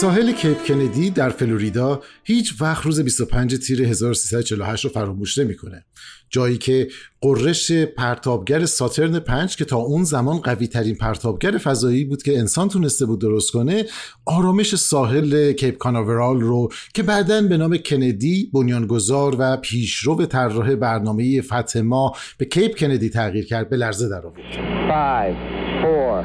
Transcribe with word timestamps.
ساحل 0.00 0.32
کیپ 0.32 0.64
کندی 0.64 1.10
در 1.10 1.30
فلوریدا 1.30 2.00
هیچ 2.24 2.62
وقت 2.62 2.84
روز 2.84 3.00
25 3.00 3.56
تیر 3.56 3.82
1348 3.82 4.84
رو 4.84 4.90
فراموش 4.90 5.38
نمی‌کنه. 5.38 5.84
جایی 6.30 6.58
که 6.58 6.88
قررش 7.20 7.72
پرتابگر 7.72 8.64
ساترن 8.64 9.18
5 9.18 9.56
که 9.56 9.64
تا 9.64 9.76
اون 9.76 10.04
زمان 10.04 10.38
قوی 10.38 10.66
ترین 10.66 10.94
پرتابگر 10.94 11.58
فضایی 11.58 12.04
بود 12.04 12.22
که 12.22 12.38
انسان 12.38 12.68
تونسته 12.68 13.06
بود 13.06 13.20
درست 13.20 13.52
کنه 13.52 13.84
آرامش 14.26 14.74
ساحل 14.74 15.52
کیپ 15.52 15.78
کاناورال 15.78 16.40
رو 16.40 16.68
که 16.94 17.02
بعدا 17.02 17.42
به 17.42 17.56
نام 17.56 17.76
کندی 17.76 18.50
بنیانگذار 18.54 19.36
و 19.38 19.56
پیشرو 19.56 20.26
طراح 20.26 20.74
برنامه 20.74 21.40
فتح 21.40 21.80
ما 21.80 22.12
به 22.38 22.44
کیپ 22.44 22.78
کندی 22.78 23.10
تغییر 23.10 23.46
کرد 23.46 23.68
به 23.68 23.76
لرزه 23.76 24.08
در 24.08 24.26
آورد 24.26 24.40
5 24.88 25.36
4 25.82 26.24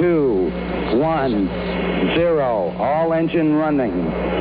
2 0.00 0.50
1 0.98 1.73
zero. 2.14 2.74
All 2.78 3.12
engine 3.12 3.54
running. 3.54 4.33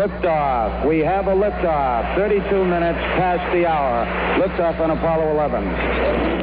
Liftoff. 0.00 0.88
We 0.88 1.00
have 1.00 1.26
a 1.26 1.34
liftoff. 1.34 2.16
32 2.16 2.64
minutes 2.64 3.02
past 3.20 3.44
the 3.52 3.66
hour. 3.66 4.06
Liftoff 4.40 4.80
on 4.80 4.90
Apollo 4.92 5.34
11. 5.34 6.40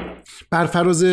بر 0.51 0.65
فراز 0.65 1.05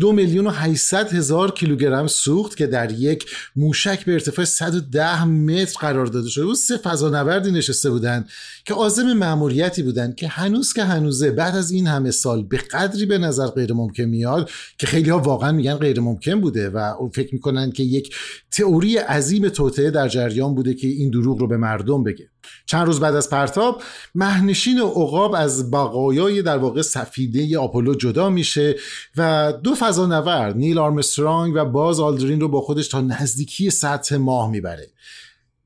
دو 0.00 0.12
میلیون 0.12 0.46
و 0.46 0.50
800 0.50 1.12
هزار 1.12 1.50
کیلوگرم 1.50 2.06
سوخت 2.06 2.56
که 2.56 2.66
در 2.66 2.92
یک 2.92 3.26
موشک 3.56 4.04
به 4.04 4.12
ارتفاع 4.12 4.44
110 4.44 5.24
متر 5.24 5.78
قرار 5.80 6.06
داده 6.06 6.28
شده 6.28 6.44
بود 6.44 6.54
سه 6.54 6.76
فضانوردی 6.76 7.50
نشسته 7.50 7.90
بودند 7.90 8.28
که 8.64 8.74
عازم 8.74 9.12
مأموریتی 9.12 9.82
بودند 9.82 10.14
که 10.14 10.28
هنوز 10.28 10.72
که 10.72 10.84
هنوزه 10.84 11.30
بعد 11.30 11.56
از 11.56 11.70
این 11.70 11.86
همه 11.86 12.10
سال 12.10 12.42
به 12.42 12.56
قدری 12.56 13.06
به 13.06 13.18
نظر 13.18 13.46
غیر 13.46 13.72
ممکن 13.72 14.04
میاد 14.04 14.50
که 14.78 14.86
خیلی 14.86 15.10
ها 15.10 15.18
واقعا 15.18 15.52
میگن 15.52 15.74
غیر 15.74 16.00
ممکن 16.00 16.40
بوده 16.40 16.70
و 16.70 16.92
فکر 17.14 17.34
می‌کنن 17.34 17.70
که 17.70 17.82
یک 17.82 18.14
تئوری 18.50 18.96
عظیم 18.96 19.48
توطعه 19.48 19.90
در 19.90 20.08
جریان 20.08 20.54
بوده 20.54 20.74
که 20.74 20.86
این 20.86 21.10
دروغ 21.10 21.38
رو 21.38 21.46
به 21.46 21.56
مردم 21.56 21.91
بگه. 21.98 22.28
چند 22.66 22.86
روز 22.86 23.00
بعد 23.00 23.14
از 23.14 23.30
پرتاب 23.30 23.82
مهنشین 24.14 24.78
عقاب 24.78 25.34
از 25.34 25.70
بقایای 25.70 26.42
در 26.42 26.58
واقع 26.58 26.82
سفیده 26.82 27.58
آپولو 27.58 27.94
جدا 27.94 28.30
میشه 28.30 28.76
و 29.16 29.52
دو 29.62 29.74
فضانورد 29.74 30.56
نیل 30.56 30.78
آرمسترانگ 30.78 31.54
و 31.56 31.64
باز 31.64 32.00
آلدرین 32.00 32.40
رو 32.40 32.48
با 32.48 32.60
خودش 32.60 32.88
تا 32.88 33.00
نزدیکی 33.00 33.70
سطح 33.70 34.16
ماه 34.16 34.50
می‌بره. 34.50 34.90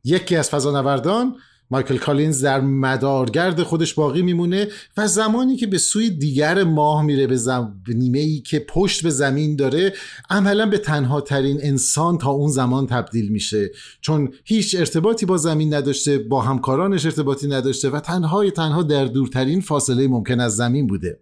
یکی 0.05 0.37
از 0.37 0.51
فضانوردان 0.51 1.37
مایکل 1.71 1.97
کالینز 1.97 2.45
در 2.45 2.61
مدارگرد 2.61 3.63
خودش 3.63 3.95
باقی 3.95 4.23
میمونه 4.23 4.69
و 4.97 5.07
زمانی 5.07 5.57
که 5.57 5.67
به 5.67 5.79
سوی 5.79 6.11
دیگر 6.11 6.65
ماه 6.65 7.03
میره 7.03 7.27
به, 7.27 7.37
زم... 7.37 7.83
نیمه 7.89 8.19
ای 8.19 8.41
که 8.41 8.59
پشت 8.59 9.03
به 9.03 9.11
زمین 9.11 9.57
داره 9.57 9.93
عملا 10.31 10.67
به 10.67 10.79
تنها 10.79 11.21
ترین 11.21 11.59
انسان 11.63 12.19
تا 12.19 12.31
اون 12.31 12.49
زمان 12.49 12.87
تبدیل 12.87 13.29
میشه. 13.29 13.71
چون 14.01 14.33
هیچ 14.45 14.77
ارتباطی 14.79 15.27
با 15.27 15.37
زمین 15.37 15.75
نداشته 15.75 16.19
با 16.19 16.43
همکارانش 16.43 17.05
ارتباطی 17.07 17.49
نداشته 17.49 17.91
و 17.91 18.01
تنهای 18.01 18.51
تنها 18.51 18.83
در 18.83 19.05
دورترین 19.05 19.61
فاصله 19.61 20.09
ممکن 20.09 20.41
از 20.41 20.57
زمین 20.57 20.87
بوده. 20.87 21.21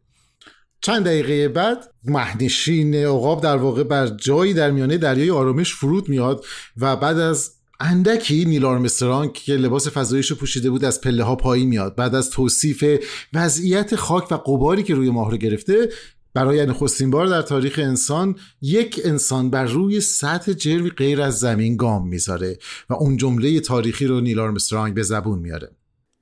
چند 0.80 1.04
دقیقه 1.04 1.48
بعد 1.48 1.90
مهنشین 2.04 2.94
عقاب 2.94 3.42
در 3.42 3.56
واقع 3.56 3.82
بر 3.82 4.06
جایی 4.06 4.54
در 4.54 4.70
میانه 4.70 4.98
دریای 4.98 5.30
آرامش 5.30 5.74
فرود 5.74 6.08
میاد 6.08 6.44
و 6.76 6.96
بعد 6.96 7.18
از 7.18 7.50
اندکی 7.80 8.44
نیل 8.44 8.64
آرمسترانگ 8.64 9.32
که 9.32 9.52
لباس 9.52 9.88
فضاییش 9.88 10.30
رو 10.30 10.36
پوشیده 10.36 10.70
بود 10.70 10.84
از 10.84 11.00
پله 11.00 11.24
ها 11.24 11.36
پایین 11.36 11.68
میاد. 11.68 11.96
بعد 11.96 12.14
از 12.14 12.30
توصیف 12.30 12.84
وضعیت 13.32 13.96
خاک 13.96 14.32
و 14.32 14.34
قباری 14.34 14.82
که 14.82 14.94
روی 14.94 15.10
ماه 15.10 15.30
رو 15.30 15.36
گرفته 15.36 15.88
برای 16.34 16.66
نخستین 16.66 17.10
بار 17.10 17.26
در 17.26 17.42
تاریخ 17.42 17.78
انسان 17.82 18.36
یک 18.62 19.00
انسان 19.04 19.50
بر 19.50 19.64
روی 19.64 20.00
سطح 20.00 20.52
جروی 20.52 20.90
غیر 20.90 21.22
از 21.22 21.38
زمین 21.38 21.76
گام 21.76 22.08
می‌ذاره 22.08 22.58
و 22.90 22.94
اون 22.94 23.16
جمله 23.16 23.60
تاریخی 23.60 24.06
رو 24.06 24.20
نیل 24.20 24.40
آرمسترانگ 24.40 24.94
به 24.94 25.02
زبون 25.02 25.38
میاره. 25.38 25.70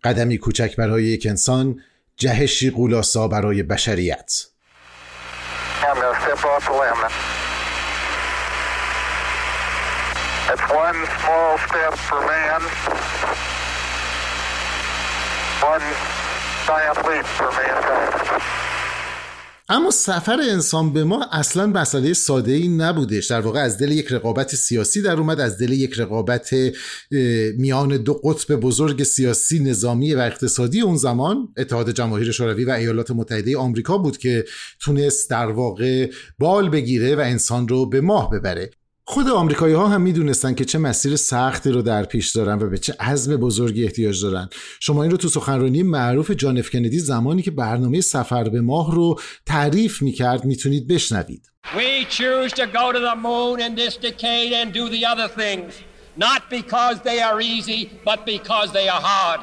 قدمی 0.05 0.39
کوچک 0.39 0.77
برای 0.77 1.05
یک 1.05 1.27
انسان 1.27 1.81
جهشی 2.17 2.71
قولاسا 2.71 3.29
برای 3.29 3.63
بشریت. 3.63 4.47
It's 10.53 10.69
one 10.87 11.01
small 11.19 11.53
step 11.67 11.95
for 12.09 12.21
man, 12.31 12.63
one 15.73 15.87
giant 16.67 16.99
leap 17.09 17.27
for 17.37 17.51
mankind. 17.59 18.43
اما 19.69 19.91
سفر 19.91 20.41
انسان 20.51 20.93
به 20.93 21.05
ما 21.05 21.25
اصلا 21.33 21.67
مسئله 21.67 22.13
ساده 22.13 22.53
ای 22.53 22.69
نبودش. 22.69 23.27
در 23.27 23.41
واقع 23.41 23.61
از 23.61 23.79
دل 23.79 23.93
یک 23.93 24.13
رقابت 24.13 24.55
سیاسی 24.55 25.03
در 25.03 25.17
اومد 25.17 25.41
از 25.41 25.59
دل 25.59 25.73
یک 25.73 26.01
رقابت 26.01 26.51
میان 27.59 27.97
دو 27.97 28.15
قطب 28.15 28.57
بزرگ 28.57 29.03
سیاسی 29.03 29.59
نظامی 29.59 30.15
و 30.15 30.19
اقتصادی 30.19 30.81
اون 30.81 30.97
زمان. 30.97 31.49
اتحاد 31.57 31.91
جماهیر 31.91 32.33
شوروی 32.33 32.65
و 32.65 32.71
ایالات 32.71 33.11
متحده 33.11 33.57
آمریکا 33.59 33.99
بود 33.99 34.19
که 34.19 34.45
تونست 34.81 35.31
در 35.31 35.47
واقع 35.47 36.11
بال 36.39 36.69
بگیره 36.69 37.17
و 37.17 37.21
انسان 37.21 37.69
رو 37.69 37.87
به 37.87 38.01
ماه 38.01 38.31
ببره. 38.31 38.71
خود 39.13 39.29
آمریکایی 39.29 39.75
ها 39.75 39.89
هم 39.89 40.01
می‌دونستن 40.01 40.55
که 40.55 40.65
چه 40.65 40.79
مسیر 40.79 41.17
سختی 41.17 41.71
رو 41.71 41.83
در 41.83 42.05
پیش 42.05 42.37
دارن 42.37 42.59
و 42.63 42.69
به 42.69 42.79
چه 42.79 42.95
عزم 43.01 43.37
بزرگی 43.37 43.85
احتیاج 43.85 44.23
دارن 44.23 44.49
شما 44.81 45.03
این 45.03 45.11
رو 45.11 45.17
تو 45.17 45.29
سخنرانی 45.29 45.83
معروف 45.83 46.31
جان 46.31 46.59
اف 46.59 46.71
کندی 46.71 46.99
زمانی 46.99 47.43
که 47.43 47.51
برنامه 47.51 48.01
سفر 48.01 48.49
به 48.49 48.61
ماه 48.61 48.95
رو 48.95 49.21
تعریف 49.47 50.03
می‌کرد 50.03 50.45
می‌تونید 50.45 50.89
بشنوید 50.89 51.51
We 51.75 52.05
choose 52.11 52.53
to 52.53 52.67
go 52.67 52.93
to 52.93 53.01
the 53.11 53.17
moon 53.17 53.61
in 53.61 53.75
this 53.75 53.97
decade 53.97 54.53
and 54.61 54.73
do 54.73 54.89
the 54.97 55.05
other 55.13 55.29
things 55.43 55.73
not 56.17 56.41
because 56.51 56.97
they 57.09 57.21
are 57.29 57.41
easy 57.41 57.91
but 58.09 58.19
because 58.35 58.69
they 58.79 58.89
are 58.95 59.03
hard 59.13 59.41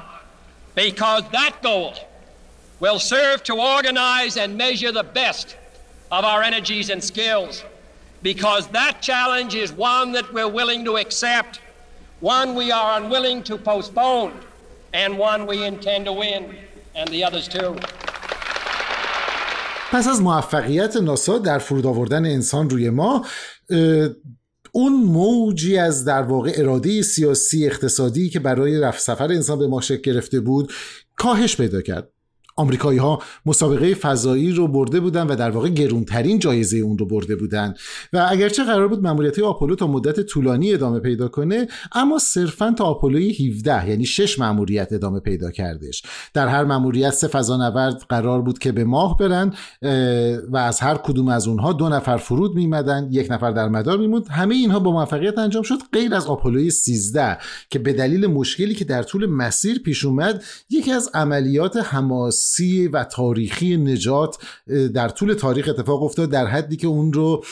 because 0.75 1.24
that 1.40 1.53
goal 1.69 1.94
will 2.84 3.00
serve 3.16 3.40
to 3.50 3.53
organize 3.78 4.34
and 4.41 4.50
measure 4.66 4.94
the 5.02 5.08
best 5.22 5.47
of 6.18 6.22
our 6.31 6.41
energies 6.50 6.88
and 6.94 7.02
skills 7.12 7.56
because 8.22 8.68
that 8.68 9.02
challenge 9.02 9.56
is 9.56 9.72
one 9.72 10.12
that 10.13 10.34
we're 10.34 10.53
willing 10.59 10.84
to 10.85 10.97
accept, 10.97 11.62
one 12.19 12.56
we 12.56 12.72
are 12.72 13.00
unwilling 13.00 13.44
to 13.44 13.57
postpone, 13.57 14.34
and 14.94 15.18
one 15.18 15.46
we 15.46 15.66
intend 15.66 16.06
to 16.06 16.13
win, 16.13 16.56
and 16.96 17.08
the 17.09 17.24
others 17.24 17.47
too. 17.47 17.75
پس 19.91 20.08
از 20.08 20.22
موفقیت 20.22 20.96
ناسا 20.96 21.38
در 21.38 21.59
فرود 21.59 21.85
آوردن 21.85 22.25
انسان 22.25 22.69
روی 22.69 22.90
ما 22.90 23.25
اون 24.72 24.94
موجی 24.94 25.78
از 25.78 26.06
در 26.06 26.22
واقع 26.22 26.52
اراده 26.56 27.02
سیاسی 27.02 27.66
اقتصادی 27.66 28.29
که 28.29 28.40
برای 28.40 28.79
رفت 28.79 29.00
سفر 29.00 29.24
انسان 29.24 29.59
به 29.59 29.68
ما 29.68 29.81
شکل 29.81 30.02
گرفته 30.12 30.40
بود 30.40 30.74
کاهش 31.16 31.56
پیدا 31.56 31.81
کرد 31.81 32.09
آمریکایی 32.59 33.00
ها 33.00 33.20
مسابقه 33.46 33.94
فضایی 33.94 34.52
رو 34.52 34.68
برده 34.68 35.00
بودن 35.00 35.28
و 35.28 35.36
در 35.36 35.50
واقع 35.50 35.70
گرونترین 35.70 36.40
جایزه 36.40 36.78
اون 36.78 36.97
رو 36.97 37.06
برده 37.06 37.36
بودن. 37.36 37.74
و 38.14 38.28
اگرچه 38.30 38.64
قرار 38.64 38.88
بود 38.88 39.03
ماموریت 39.03 39.40
آپولو 39.40 39.75
تا 39.75 39.88
مدت 39.88 40.20
طولانی 40.20 40.74
ادامه 40.74 41.00
پیدا 41.00 41.28
کنه 41.28 41.68
اما 41.92 42.20
صرفا 42.20 42.74
تا 42.78 42.84
آپولوی 42.84 43.50
17 43.50 43.90
یعنی 43.90 44.06
6 44.06 44.40
ماموریت 44.40 44.94
ادامه 44.94 45.20
پیدا 45.20 45.52
کردش. 45.52 46.03
در 46.34 46.47
هر 46.47 46.64
ماموریت 46.64 47.09
سه 47.09 47.28
فضانورد 47.28 48.03
قرار 48.09 48.42
بود 48.42 48.59
که 48.59 48.72
به 48.72 48.84
ماه 48.84 49.18
برن 49.18 49.53
و 50.50 50.58
از 50.58 50.80
هر 50.80 50.96
کدوم 50.96 51.28
از 51.28 51.47
اونها 51.47 51.74
دو 51.74 51.90
نفر 51.90 52.18
فرود 52.18 52.56
میمدن 52.56 53.08
یک 53.12 53.31
نفر 53.31 53.52
در 53.52 53.70
مدار 53.70 53.97
میموند. 53.97 54.28
همه 54.30 54.56
اینها 54.56 54.80
با 54.80 54.91
موفقیت 54.91 55.38
انجام 55.38 55.64
شد 55.64 55.78
غیر 55.94 56.16
از 56.16 56.28
آپولوی 56.28 56.72
13 56.72 57.38
که 57.70 57.80
به 57.80 57.94
دلیل 57.94 58.28
مشکلی 58.28 58.76
که 58.76 58.86
در 58.86 59.03
طول 59.03 59.26
مسیر 59.26 59.80
پیش 59.80 60.06
اومد 60.06 60.44
یکی 60.70 60.91
از 60.91 61.09
عملیات 61.14 61.78
حماس 61.78 62.48
و 62.93 63.03
تاریخی 63.03 63.78
نجات 63.78 64.37
در 64.93 65.09
طول 65.09 65.34
تاریخ 65.34 65.69
اتفاق 65.69 66.03
افتاد 66.03 66.29
در 66.29 66.47
حدی 66.47 66.75
که 66.75 66.87
اون 66.87 67.13
رو 67.13 67.43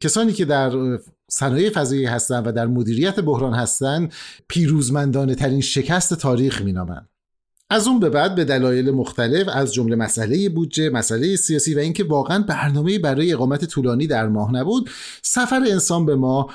کسانی 0.00 0.32
که 0.32 0.44
در 0.44 0.98
صنایع 1.30 1.70
فضایی 1.70 2.04
هستند 2.04 2.46
و 2.46 2.52
در 2.52 2.66
مدیریت 2.66 3.20
بحران 3.20 3.54
هستند 3.54 4.12
پیروزمندانه 4.48 5.34
ترین 5.34 5.60
شکست 5.60 6.14
تاریخ 6.14 6.62
مینامند 6.62 7.08
از 7.70 7.88
اون 7.88 8.00
به 8.00 8.10
بعد 8.10 8.34
به 8.34 8.44
دلایل 8.44 8.90
مختلف 8.90 9.48
از 9.48 9.74
جمله 9.74 9.96
مسئله 9.96 10.48
بودجه، 10.48 10.90
مسئله 10.90 11.36
سیاسی 11.36 11.74
و 11.74 11.78
اینکه 11.78 12.04
واقعا 12.04 12.42
برنامه 12.42 12.98
برای 12.98 13.32
اقامت 13.32 13.64
طولانی 13.64 14.06
در 14.06 14.28
ماه 14.28 14.54
نبود، 14.54 14.90
سفر 15.22 15.60
انسان 15.70 16.06
به 16.06 16.16
ما 16.16 16.50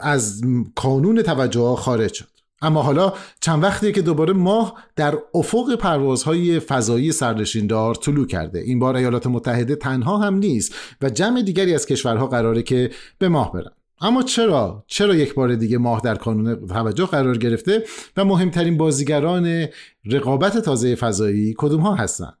از 0.00 0.40
کانون 0.74 1.22
توجه 1.22 1.76
خارج 1.78 2.12
شد. 2.12 2.35
اما 2.62 2.82
حالا 2.82 3.12
چند 3.40 3.62
وقتیه 3.62 3.92
که 3.92 4.02
دوباره 4.02 4.32
ماه 4.32 4.74
در 4.96 5.18
افق 5.34 5.74
پروازهای 5.74 6.60
فضایی 6.60 7.12
سرنشیندار 7.12 7.94
طلوع 7.94 8.26
کرده. 8.26 8.58
این 8.58 8.78
بار 8.78 8.96
ایالات 8.96 9.26
متحده 9.26 9.76
تنها 9.76 10.18
هم 10.18 10.34
نیست 10.34 10.74
و 11.02 11.10
جمع 11.10 11.42
دیگری 11.42 11.74
از 11.74 11.86
کشورها 11.86 12.26
قراره 12.26 12.62
که 12.62 12.90
به 13.18 13.28
ماه 13.28 13.52
برن. 13.52 13.70
اما 14.00 14.22
چرا؟ 14.22 14.84
چرا 14.86 15.14
یک 15.14 15.34
بار 15.34 15.54
دیگه 15.54 15.78
ماه 15.78 16.00
در 16.04 16.14
کانون 16.14 16.66
توجه 16.66 17.06
قرار 17.06 17.38
گرفته 17.38 17.84
و 18.16 18.24
مهمترین 18.24 18.76
بازیگران 18.76 19.66
رقابت 20.04 20.58
تازه 20.58 20.94
فضایی 20.94 21.54
کدوم 21.58 21.80
ها 21.80 21.94
هستن؟ 21.94 22.32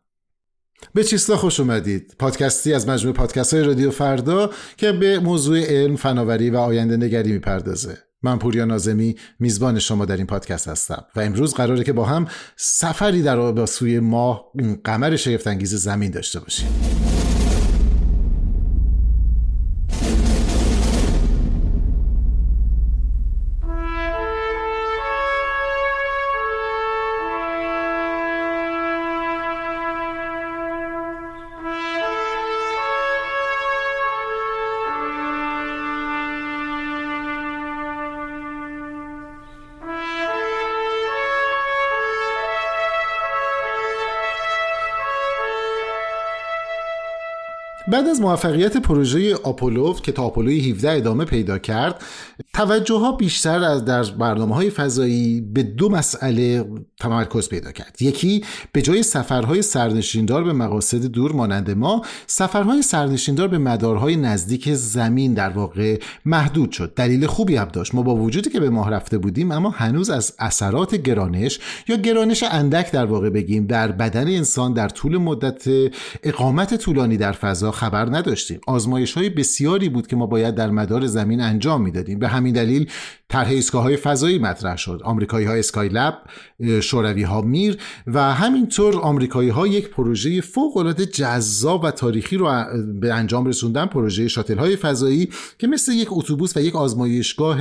به 0.94 1.04
چیستا 1.04 1.36
خوش 1.36 1.60
اومدید. 1.60 2.14
پادکستی 2.18 2.74
از 2.74 2.88
مجموعه 2.88 3.16
پادکست 3.16 3.54
های 3.54 3.62
رادیو 3.62 3.90
فردا 3.90 4.50
که 4.76 4.92
به 4.92 5.18
موضوع 5.18 5.60
علم 5.60 5.96
فناوری 5.96 6.50
و 6.50 6.56
آینده 6.56 6.96
نگری 6.96 7.32
می‌پردازه. 7.32 8.05
من 8.26 8.38
پوریا 8.38 8.64
نازمی 8.64 9.16
میزبان 9.38 9.78
شما 9.78 10.04
در 10.04 10.16
این 10.16 10.26
پادکست 10.26 10.68
هستم 10.68 11.04
و 11.16 11.20
امروز 11.20 11.54
قراره 11.54 11.84
که 11.84 11.92
با 11.92 12.04
هم 12.04 12.26
سفری 12.56 13.22
در 13.22 13.52
با 13.52 13.66
سوی 13.66 14.00
ماه 14.00 14.52
قمر 14.84 15.16
شگفتانگیز 15.16 15.74
زمین 15.74 16.10
داشته 16.10 16.40
باشیم. 16.40 16.68
از 48.16 48.22
موفقیت 48.22 48.76
پروژه 48.76 49.34
آپولو 49.34 49.94
که 49.94 50.12
تا 50.12 50.22
آپولو 50.22 50.50
17 50.50 50.90
ادامه 50.90 51.24
پیدا 51.24 51.58
کرد 51.58 52.02
توجه 52.56 52.94
ها 52.94 53.12
بیشتر 53.12 53.64
از 53.64 53.84
در 53.84 54.02
برنامه 54.02 54.54
های 54.54 54.70
فضایی 54.70 55.40
به 55.40 55.62
دو 55.62 55.88
مسئله 55.88 56.64
تمرکز 57.00 57.48
پیدا 57.48 57.72
کرد. 57.72 58.02
یکی 58.02 58.44
به 58.72 58.82
جای 58.82 59.02
سفرهای 59.02 59.62
سرنشیندار 59.62 60.44
به 60.44 60.52
مقاصد 60.52 61.04
دور 61.04 61.32
مانند 61.32 61.70
ما 61.70 62.02
سفرهای 62.26 62.82
سرنشیندار 62.82 63.48
به 63.48 63.58
مدارهای 63.58 64.16
نزدیک 64.16 64.72
زمین 64.72 65.34
در 65.34 65.48
واقع 65.48 65.98
محدود 66.24 66.72
شد. 66.72 66.94
دلیل 66.94 67.26
خوبی 67.26 67.56
هم 67.56 67.68
داشت. 67.72 67.94
ما 67.94 68.02
با 68.02 68.16
وجودی 68.16 68.50
که 68.50 68.60
به 68.60 68.70
ماه 68.70 68.90
رفته 68.90 69.18
بودیم 69.18 69.52
اما 69.52 69.70
هنوز 69.70 70.10
از 70.10 70.34
اثرات 70.38 70.94
گرانش 70.94 71.60
یا 71.88 71.96
گرانش 71.96 72.42
اندک 72.42 72.92
در 72.92 73.04
واقع 73.04 73.30
بگیم 73.30 73.66
در 73.66 73.92
بدن 73.92 74.28
انسان 74.28 74.72
در 74.72 74.88
طول 74.88 75.16
مدت 75.16 75.64
اقامت 76.22 76.74
طولانی 76.74 77.16
در 77.16 77.32
فضا 77.32 77.70
خبر 77.70 78.16
نداشتیم. 78.16 78.60
آزمایش 78.66 79.12
های 79.12 79.28
بسیاری 79.28 79.88
بود 79.88 80.06
که 80.06 80.16
ما 80.16 80.26
باید 80.26 80.54
در 80.54 80.70
مدار 80.70 81.06
زمین 81.06 81.40
انجام 81.40 81.82
می‌دادیم. 81.82 82.18
به 82.18 82.28
همین 82.28 82.45
دلیل 82.52 82.90
طرح 83.28 83.48
ایستگاه 83.48 83.82
های 83.82 83.96
فضایی 83.96 84.38
مطرح 84.38 84.76
شد. 84.76 85.00
آمریکایی 85.04 85.46
ها 85.46 85.54
اسکای 85.54 85.88
لب 85.88 86.14
شوروی 86.80 87.22
ها 87.22 87.40
میر 87.40 87.78
و 88.06 88.32
همینطور 88.34 88.96
آمریکایی 89.00 89.48
ها 89.48 89.66
یک 89.66 89.88
پروژه 89.88 90.40
فوق 90.40 90.76
العاده 90.76 91.06
جذاب 91.06 91.84
و 91.84 91.90
تاریخی 91.90 92.36
رو 92.36 92.64
به 93.00 93.14
انجام 93.14 93.46
رسوندن 93.46 93.86
پروژه 93.86 94.28
شاتل 94.28 94.58
های 94.58 94.76
فضایی 94.76 95.28
که 95.58 95.66
مثل 95.66 95.92
یک 95.92 96.08
اتوبوس 96.10 96.56
و 96.56 96.60
یک 96.60 96.76
آزمایشگاه 96.76 97.58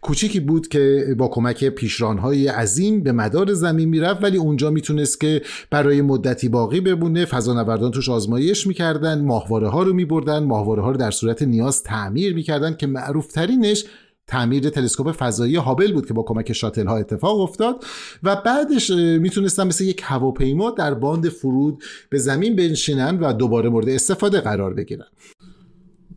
کوچیکی 0.00 0.40
بود 0.40 0.68
که 0.68 1.14
با 1.18 1.28
کمک 1.28 1.64
پیشران 1.64 2.18
های 2.18 2.48
عظیم 2.48 3.02
به 3.02 3.12
مدار 3.12 3.52
زمین 3.52 3.88
می‌رفت 3.88 4.22
ولی 4.22 4.36
اونجا 4.36 4.70
می‌تونست 4.70 5.20
که 5.20 5.42
برای 5.70 6.02
مدتی 6.02 6.48
باقی 6.48 6.80
بمونه. 6.80 7.24
فضانوردان 7.24 7.90
توش 7.90 8.08
آزمایش 8.08 8.66
می‌کردن 8.66 9.24
ماهواره 9.24 9.68
ها 9.68 9.82
رو 9.82 9.92
میبردن 9.92 10.44
ماهواره 10.44 10.82
ها 10.82 10.90
رو 10.90 10.96
در 10.96 11.10
صورت 11.10 11.42
نیاز 11.42 11.82
تعمیر 11.82 12.34
می‌کردن 12.34 12.74
که 12.74 12.86
معروف 12.86 13.26
ترینش 13.26 13.84
تعمیر 14.26 14.70
تلسکوپ 14.70 15.12
فضایی 15.12 15.56
هابل 15.56 15.92
بود 15.92 16.06
که 16.06 16.14
با 16.14 16.22
کمک 16.22 16.52
شاتل 16.52 16.86
ها 16.86 16.96
اتفاق 16.96 17.40
افتاد 17.40 17.84
و 18.22 18.36
بعدش 18.36 18.90
می‌تونستن 18.90 19.66
مثل 19.66 19.84
یک 19.84 20.00
هواپیما 20.04 20.70
در 20.70 20.94
باند 20.94 21.28
فرود 21.28 21.84
به 22.10 22.18
زمین 22.18 22.56
بنشینن 22.56 23.18
و 23.18 23.32
دوباره 23.32 23.68
مورد 23.68 23.88
استفاده 23.88 24.40
قرار 24.40 24.74
بگیرن. 24.74 25.06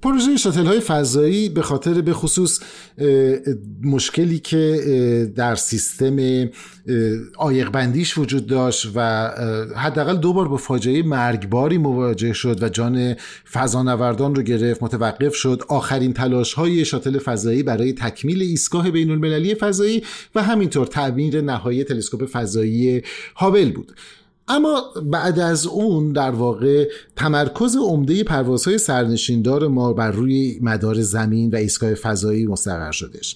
پروژه 0.05 0.37
شاتل 0.37 0.65
های 0.65 0.79
فضایی 0.79 1.49
به 1.49 1.61
خاطر 1.61 2.01
به 2.01 2.13
خصوص 2.13 2.59
مشکلی 3.83 4.39
که 4.39 5.31
در 5.35 5.55
سیستم 5.55 6.49
آیق 7.37 7.69
بندیش 7.69 8.17
وجود 8.17 8.47
داشت 8.47 8.87
و 8.95 9.29
حداقل 9.75 10.17
دو 10.17 10.33
بار 10.33 10.47
با 10.47 10.57
فاجعه 10.57 11.03
مرگباری 11.03 11.77
مواجه 11.77 12.33
شد 12.33 12.63
و 12.63 12.69
جان 12.69 13.15
فضانوردان 13.51 14.35
رو 14.35 14.41
گرفت 14.41 14.83
متوقف 14.83 15.35
شد. 15.35 15.61
آخرین 15.67 16.13
تلاش 16.13 16.53
های 16.53 16.85
شاتل 16.85 17.19
فضایی 17.19 17.63
برای 17.63 17.93
تکمیل 17.93 18.41
ایستگاه 18.41 18.91
بین 18.91 19.11
المللی 19.11 19.55
فضایی 19.55 20.03
و 20.35 20.43
همینطور 20.43 20.87
تعمیر 20.87 21.41
نهایی 21.41 21.83
تلسکوپ 21.83 22.25
فضایی 22.25 23.01
هابل 23.35 23.71
بود. 23.71 23.91
اما 24.47 24.83
بعد 25.11 25.39
از 25.39 25.67
اون 25.67 26.11
در 26.11 26.31
واقع 26.31 26.89
تمرکز 27.15 27.75
عمده 27.75 28.23
پروازهای 28.23 28.77
سرنشیندار 28.77 29.67
ما 29.67 29.93
بر 29.93 30.11
روی 30.11 30.59
مدار 30.61 31.01
زمین 31.01 31.49
و 31.49 31.55
ایستگاه 31.55 31.93
فضایی 31.93 32.45
مستقر 32.45 32.91
شدش 32.91 33.35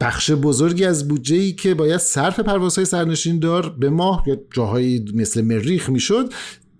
بخش 0.00 0.30
بزرگی 0.30 0.84
از 0.84 1.08
بودجه 1.08 1.36
ای 1.36 1.52
که 1.52 1.74
باید 1.74 1.96
صرف 1.96 2.40
پروازهای 2.40 2.84
سرنشیندار 2.84 3.68
به 3.78 3.90
ماه 3.90 4.24
یا 4.26 4.36
جاهایی 4.52 5.04
مثل 5.14 5.40
مریخ 5.40 5.88
می‌شد 5.88 6.32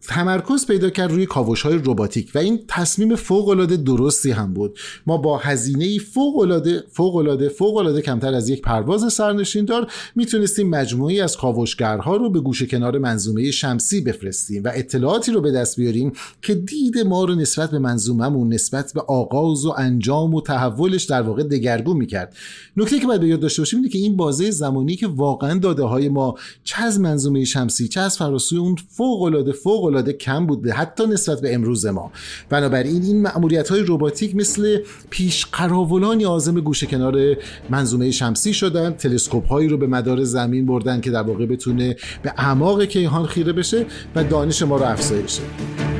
تمرکز 0.08 0.66
پیدا 0.66 0.90
کرد 0.90 1.10
روی 1.10 1.26
کاوش 1.26 1.62
های 1.62 1.74
رباتیک 1.74 2.30
و 2.34 2.38
این 2.38 2.60
تصمیم 2.68 3.16
فوق 3.16 3.48
العاده 3.48 3.76
درستی 3.76 4.30
هم 4.30 4.54
بود. 4.54 4.78
ما 5.06 5.16
با 5.16 5.38
هزینه 5.38 5.98
فوق 5.98 6.38
العاده 6.38 6.84
فوق 6.92 7.16
العاده 7.16 7.48
فوق 7.48 7.76
العاده 7.76 8.02
کمتر 8.02 8.34
از 8.34 8.48
یک 8.48 8.62
پرواز 8.62 9.12
سرنشین 9.12 9.64
دار 9.64 9.92
می‌تونستیم 10.14 10.68
مجموعی 10.70 11.20
از 11.20 11.36
کاوشگرها 11.36 12.16
رو 12.16 12.30
به 12.30 12.40
گوشه 12.40 12.66
کنار 12.66 12.98
منظومه 12.98 13.50
شمسی 13.50 14.00
بفرستیم 14.00 14.64
و 14.64 14.70
اطلاعاتی 14.74 15.32
رو 15.32 15.40
به 15.40 15.50
دست 15.50 15.76
بیاریم 15.76 16.12
که 16.42 16.54
دید 16.54 16.98
ما 16.98 17.24
رو 17.24 17.34
نسبت 17.34 17.70
به 17.70 17.78
منظومهمون 17.78 18.52
نسبت 18.52 18.92
به 18.94 19.00
آغاز 19.00 19.66
و 19.66 19.74
انجام 19.78 20.34
و 20.34 20.40
تحولش 20.40 21.04
در 21.04 21.22
واقع 21.22 21.42
دگرگون 21.42 21.96
می‌کرد. 21.96 22.36
نکته 22.76 22.98
که 22.98 23.06
باید 23.06 23.20
به 23.20 23.28
یاد 23.28 23.40
داشته 23.40 23.62
باشیم 23.62 23.78
اینه 23.78 23.88
که 23.88 23.98
این 23.98 24.16
بازه 24.16 24.50
زمانی 24.50 24.96
که 24.96 25.06
واقعا 25.06 25.58
داده 25.58 25.82
های 25.82 26.08
ما 26.08 26.34
چه 26.64 26.82
از 26.82 27.00
منظومه 27.00 27.44
شمسی 27.44 27.88
چه 27.88 28.00
از 28.00 28.18
فراسوی 28.18 28.58
اون 28.58 28.76
فوق 28.88 29.22
العاده 29.22 29.52
فوق 29.52 29.89
العاده 29.90 30.12
کم 30.12 30.46
بوده 30.46 30.72
حتی 30.72 31.06
نسبت 31.06 31.40
به 31.40 31.54
امروز 31.54 31.86
ما. 31.86 32.12
بنابراین 32.48 33.02
این 33.02 33.22
مأموریت 33.22 33.68
های 33.68 33.84
رباتیک 33.86 34.36
مثل 34.36 34.78
پیش 35.10 35.46
قراولانی 35.46 36.24
آزم 36.24 36.60
گوشه 36.60 36.86
کنار 36.86 37.36
منظومه 37.70 38.10
شمسی 38.10 38.54
شدن 38.54 38.90
تلسکوپ 38.90 39.48
هایی 39.48 39.68
رو 39.68 39.76
به 39.76 39.86
مدار 39.86 40.24
زمین 40.24 40.66
بردن 40.66 41.00
که 41.00 41.10
در 41.10 41.22
واقع 41.22 41.46
بتونه 41.46 41.96
به 42.22 42.32
اعماق 42.36 42.84
کیهان 42.84 43.26
خیره 43.26 43.52
بشه 43.52 43.86
و 44.14 44.24
دانش 44.24 44.62
ما 44.62 44.76
رو 44.76 44.84
افزایش 44.84 45.40
بده. 45.40 45.99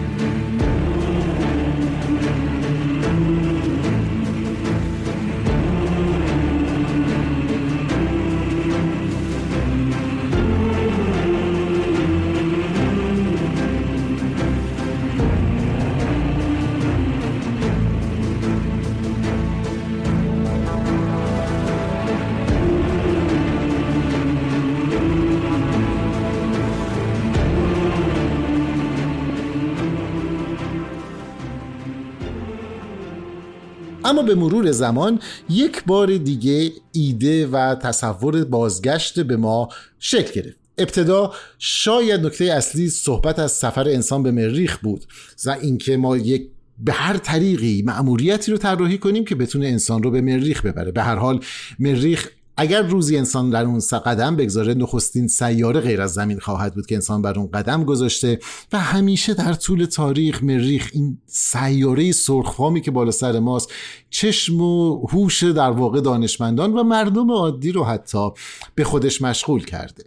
اما 34.10 34.22
به 34.22 34.34
مرور 34.34 34.70
زمان 34.70 35.20
یک 35.50 35.84
بار 35.84 36.16
دیگه 36.16 36.72
ایده 36.92 37.46
و 37.46 37.74
تصور 37.74 38.44
بازگشت 38.44 39.20
به 39.20 39.36
ما 39.36 39.68
شکل 39.98 40.40
گرفت. 40.40 40.56
ابتدا 40.78 41.32
شاید 41.58 42.26
نکته 42.26 42.44
اصلی 42.44 42.88
صحبت 42.88 43.38
از 43.38 43.52
سفر 43.52 43.88
انسان 43.88 44.22
به 44.22 44.30
مریخ 44.30 44.78
بود 44.78 45.04
و 45.46 45.50
اینکه 45.50 45.96
ما 45.96 46.16
یک 46.16 46.48
به 46.78 46.92
هر 46.92 47.16
طریقی 47.16 47.82
مأموریتی 47.82 48.52
رو 48.52 48.58
طراحی 48.58 48.98
کنیم 48.98 49.24
که 49.24 49.34
بتونه 49.34 49.66
انسان 49.66 50.02
رو 50.02 50.10
به 50.10 50.20
مریخ 50.20 50.66
ببره. 50.66 50.92
به 50.92 51.02
هر 51.02 51.16
حال 51.16 51.40
مریخ 51.78 52.28
اگر 52.60 52.82
روزی 52.82 53.16
انسان 53.16 53.50
در 53.50 53.64
اون 53.64 53.80
قدم 54.06 54.36
بگذاره 54.36 54.74
نخستین 54.74 55.28
سیاره 55.28 55.80
غیر 55.80 56.00
از 56.00 56.12
زمین 56.12 56.38
خواهد 56.38 56.74
بود 56.74 56.86
که 56.86 56.94
انسان 56.94 57.22
بر 57.22 57.38
اون 57.38 57.50
قدم 57.50 57.84
گذاشته 57.84 58.38
و 58.72 58.78
همیشه 58.78 59.34
در 59.34 59.52
طول 59.52 59.84
تاریخ 59.84 60.42
مریخ 60.42 60.90
این 60.92 61.18
سیاره 61.26 62.12
سرخفامی 62.12 62.80
که 62.80 62.90
بالا 62.90 63.10
سر 63.10 63.38
ماست 63.38 63.72
چشم 64.10 64.60
و 64.60 65.06
هوش 65.06 65.44
در 65.44 65.70
واقع 65.70 66.00
دانشمندان 66.00 66.72
و 66.72 66.82
مردم 66.82 67.30
عادی 67.30 67.72
رو 67.72 67.84
حتی 67.84 68.30
به 68.74 68.84
خودش 68.84 69.22
مشغول 69.22 69.64
کرده. 69.64 70.04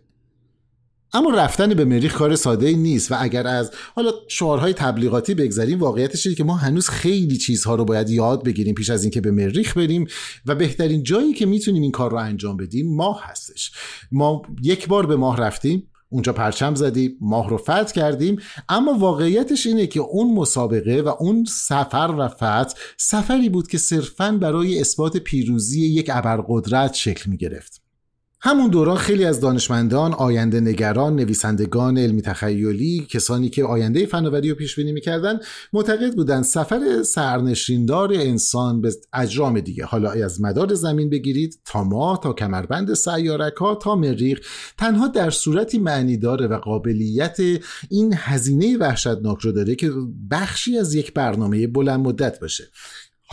اما 1.13 1.29
رفتن 1.29 1.73
به 1.73 1.85
مریخ 1.85 2.13
کار 2.13 2.35
ساده 2.35 2.67
ای 2.67 2.75
نیست 2.75 3.11
و 3.11 3.15
اگر 3.19 3.47
از 3.47 3.71
حالا 3.95 4.11
شعارهای 4.27 4.73
تبلیغاتی 4.73 5.33
بگذریم 5.33 5.79
واقعیتش 5.79 6.25
اینه 6.25 6.35
که 6.35 6.43
ما 6.43 6.55
هنوز 6.55 6.89
خیلی 6.89 7.37
چیزها 7.37 7.75
رو 7.75 7.85
باید 7.85 8.09
یاد 8.09 8.43
بگیریم 8.43 8.75
پیش 8.75 8.89
از 8.89 9.03
اینکه 9.03 9.21
به 9.21 9.31
مریخ 9.31 9.77
بریم 9.77 10.07
و 10.45 10.55
بهترین 10.55 11.03
جایی 11.03 11.33
که 11.33 11.45
می‌تونیم 11.45 11.81
این 11.81 11.91
کار 11.91 12.11
رو 12.11 12.17
انجام 12.17 12.57
بدیم 12.57 12.95
ماه 12.95 13.21
هستش. 13.23 13.71
ما 14.11 14.41
یک 14.63 14.87
بار 14.87 15.05
به 15.05 15.15
ماه 15.15 15.37
رفتیم 15.37 15.89
اونجا 16.09 16.33
پرچم 16.33 16.75
زدیم 16.75 17.17
ماه 17.21 17.49
رو 17.49 17.57
فتح 17.57 17.83
کردیم 17.83 18.39
اما 18.69 18.93
واقعیتش 18.93 19.65
اینه 19.65 19.87
که 19.87 19.99
اون 19.99 20.33
مسابقه 20.33 21.01
و 21.01 21.13
اون 21.19 21.45
سفر 21.45 22.15
و 22.17 22.27
فتح 22.27 22.73
سفری 22.97 23.49
بود 23.49 23.67
که 23.67 23.77
صرفا 23.77 24.31
برای 24.31 24.79
اثبات 24.81 25.17
پیروزی 25.17 25.85
یک 25.85 26.09
ابرقدرت 26.13 26.93
شکل 26.93 27.29
می 27.29 27.37
گرفت 27.37 27.82
همون 28.45 28.69
دوران 28.69 28.97
خیلی 28.97 29.25
از 29.25 29.39
دانشمندان، 29.39 30.13
آینده 30.13 30.61
نگران، 30.61 31.15
نویسندگان 31.15 31.97
علمی 31.97 32.21
تخیلی، 32.21 33.07
کسانی 33.09 33.49
که 33.49 33.63
آینده 33.63 34.05
فناوری 34.05 34.49
رو 34.49 34.55
پیش 34.55 34.75
بینی 34.75 34.91
می‌کردن 34.91 35.39
معتقد 35.73 36.15
بودند 36.15 36.43
سفر 36.43 37.03
سرنشیندار 37.03 38.13
انسان 38.13 38.81
به 38.81 38.93
اجرام 39.13 39.59
دیگه. 39.59 39.85
حالا 39.85 40.11
از 40.11 40.41
مدار 40.41 40.73
زمین 40.73 41.09
بگیرید 41.09 41.59
تا 41.65 41.83
ماه 41.83 42.19
تا 42.23 42.33
کمربند 42.33 42.93
سیارک 42.93 43.53
ها 43.53 43.75
تا 43.75 43.95
مریخ 43.95 44.39
تنها 44.77 45.07
در 45.07 45.29
صورتی 45.29 45.79
معنی 45.79 46.17
داره 46.17 46.47
و 46.47 46.57
قابلیت 46.57 47.37
این 47.89 48.13
هزینه 48.17 48.77
وحشتناک 48.77 49.39
رو 49.39 49.51
داره 49.51 49.75
که 49.75 49.91
بخشی 50.31 50.77
از 50.77 50.93
یک 50.93 51.13
برنامه 51.13 51.67
بلند 51.67 51.99
مدت 51.99 52.39
باشه. 52.39 52.63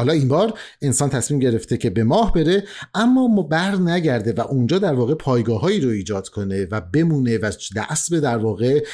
حالا 0.00 0.12
این 0.12 0.28
بار 0.28 0.58
انسان 0.82 1.10
تصمیم 1.10 1.40
گرفته 1.40 1.76
که 1.76 1.90
به 1.90 2.04
ماه 2.04 2.32
بره 2.32 2.64
اما 2.94 3.42
بر 3.42 3.76
نگرده 3.76 4.32
و 4.32 4.40
اونجا 4.40 4.78
در 4.78 4.94
واقع 4.94 5.14
پایگاههایی 5.14 5.80
رو 5.80 5.90
ایجاد 5.90 6.28
کنه 6.28 6.66
و 6.70 6.80
بمونه 6.80 7.38
و 7.38 7.52
دست 7.76 8.10
به 8.10 8.20
در 8.20 8.36
واقع 8.36 8.84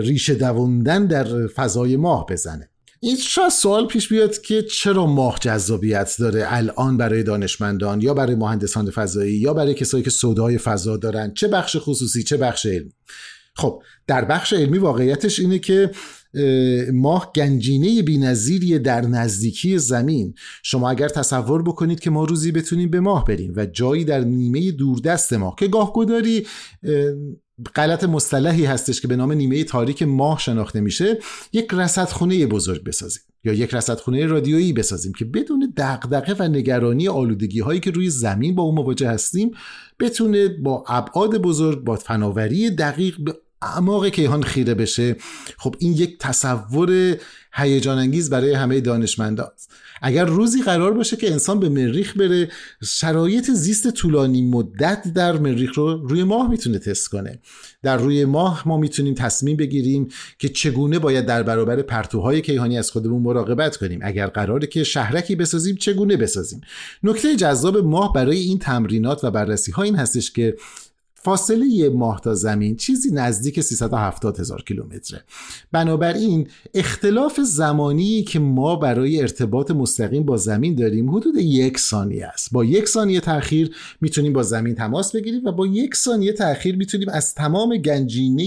ریشه 0.00 0.34
دووندن 0.34 1.06
در 1.06 1.46
فضای 1.46 1.96
ماه 1.96 2.26
بزنه. 2.26 2.70
این 3.00 3.16
شاید 3.16 3.48
سوال 3.48 3.86
پیش 3.86 4.08
بیاد 4.08 4.40
که 4.40 4.62
چرا 4.62 5.06
ماه 5.06 5.38
جذابیت 5.40 6.16
داره 6.18 6.44
الان 6.48 6.96
برای 6.96 7.22
دانشمندان 7.22 8.00
یا 8.00 8.14
برای 8.14 8.34
مهندسان 8.34 8.90
فضایی 8.90 9.34
یا 9.34 9.54
برای 9.54 9.74
کسایی 9.74 10.04
که 10.04 10.10
سودای 10.10 10.58
فضا 10.58 10.96
دارن؟ 10.96 11.34
چه 11.34 11.48
بخش 11.48 11.76
خصوصی 11.80 12.22
چه 12.22 12.36
بخش 12.36 12.66
علمی؟ 12.66 12.92
خب 13.54 13.82
در 14.06 14.24
بخش 14.24 14.52
علمی 14.52 14.78
واقعیتش 14.78 15.38
اینه 15.38 15.58
که 15.58 15.90
ماه 16.92 17.32
گنجینه 17.36 18.02
بینظیری 18.02 18.78
در 18.78 19.00
نزدیکی 19.00 19.78
زمین. 19.78 20.34
شما 20.62 20.90
اگر 20.90 21.08
تصور 21.08 21.62
بکنید 21.62 22.00
که 22.00 22.10
ما 22.10 22.24
روزی 22.24 22.52
بتونیم 22.52 22.90
به 22.90 23.00
ماه 23.00 23.24
بریم 23.24 23.52
و 23.56 23.66
جایی 23.66 24.04
در 24.04 24.20
نیمه 24.20 24.70
دوردست 24.70 25.32
ماه 25.32 25.54
که 25.58 25.68
گاه 25.68 25.92
گداری 25.92 26.46
غلط 27.74 28.04
مصطلحی 28.04 28.64
هستش 28.64 29.00
که 29.00 29.08
به 29.08 29.16
نام 29.16 29.32
نیمه 29.32 29.64
تاریک 29.64 30.02
ماه 30.02 30.38
شناخته 30.38 30.80
میشه 30.80 31.18
یک 31.52 31.68
رصدخونه 31.72 32.46
بزرگ 32.46 32.84
بسازیم 32.84 33.22
یا 33.44 33.52
یک 33.52 33.74
رصدخونه 33.74 34.26
رادیویی 34.26 34.72
بسازیم 34.72 35.12
که 35.12 35.24
بدون 35.24 35.72
دغدغه 35.76 36.34
و 36.38 36.48
نگرانی 36.48 37.08
آلودگی 37.08 37.60
هایی 37.60 37.80
که 37.80 37.90
روی 37.90 38.10
زمین 38.10 38.54
با 38.54 38.62
اون 38.62 38.74
مواجه 38.74 39.08
هستیم 39.08 39.50
بتونه 40.00 40.48
با 40.48 40.84
ابعاد 40.88 41.38
بزرگ 41.38 41.84
با 41.84 41.96
فناوری 41.96 42.70
دقیق 42.70 43.16
به 43.20 43.34
اعماق 43.62 44.08
کیهان 44.08 44.42
خیره 44.42 44.74
بشه 44.74 45.16
خب 45.58 45.74
این 45.78 45.92
یک 45.92 46.18
تصور 46.18 47.16
هیجان 47.52 47.98
انگیز 47.98 48.30
برای 48.30 48.52
همه 48.52 48.80
دانشمندان 48.80 49.50
اگر 50.02 50.24
روزی 50.24 50.62
قرار 50.62 50.92
باشه 50.92 51.16
که 51.16 51.32
انسان 51.32 51.60
به 51.60 51.68
مریخ 51.68 52.16
بره 52.16 52.50
شرایط 52.84 53.50
زیست 53.50 53.90
طولانی 53.90 54.42
مدت 54.42 55.08
در 55.14 55.38
مریخ 55.38 55.74
رو 55.74 56.06
روی 56.06 56.24
ماه 56.24 56.50
می‌تونه 56.50 56.78
تست 56.78 57.08
کنه. 57.08 57.38
در 57.82 57.96
روی 57.96 58.24
ماه 58.24 58.68
ما 58.68 58.76
می‌تونیم 58.76 59.14
تصمیم 59.14 59.56
بگیریم 59.56 60.08
که 60.38 60.48
چگونه 60.48 60.98
باید 60.98 61.26
در 61.26 61.42
برابر 61.42 61.82
پرتوهای 61.82 62.40
کیهانی 62.40 62.78
از 62.78 62.90
خودمون 62.90 63.22
مراقبت 63.22 63.76
کنیم. 63.76 64.00
اگر 64.02 64.26
قراره 64.26 64.66
که 64.66 64.84
شهرکی 64.84 65.36
بسازیم 65.36 65.76
چگونه 65.76 66.16
بسازیم؟ 66.16 66.60
نکته 67.02 67.36
جذاب 67.36 67.76
ماه 67.76 68.12
برای 68.12 68.38
این 68.38 68.58
تمرینات 68.58 69.24
و 69.24 69.30
بررسی 69.30 69.72
ها 69.72 69.82
این 69.82 69.96
هستش 69.96 70.30
که 70.30 70.56
فاصله 71.26 71.66
یه 71.66 71.88
ماه 71.88 72.20
تا 72.20 72.34
زمین 72.34 72.76
چیزی 72.76 73.10
نزدیک 73.12 73.60
370 73.60 74.40
هزار 74.40 74.62
کیلومتره. 74.62 75.24
بنابراین 75.72 76.48
اختلاف 76.74 77.40
زمانی 77.40 78.22
که 78.22 78.38
ما 78.38 78.76
برای 78.76 79.20
ارتباط 79.20 79.70
مستقیم 79.70 80.22
با 80.22 80.36
زمین 80.36 80.74
داریم 80.74 81.10
حدود 81.10 81.36
یک 81.36 81.78
ثانیه 81.78 82.26
است. 82.26 82.52
با 82.52 82.64
یک 82.64 82.88
ثانیه 82.88 83.20
تاخیر 83.20 83.74
می‌تونیم 84.00 84.32
با 84.32 84.42
زمین 84.42 84.74
تماس 84.74 85.16
بگیریم 85.16 85.44
و 85.44 85.52
با 85.52 85.66
یک 85.66 85.94
ثانیه 85.94 86.32
تاخیر 86.32 86.76
می‌تونیم 86.76 87.08
از 87.08 87.34
تمام 87.34 87.76
گنجینه 87.76 88.44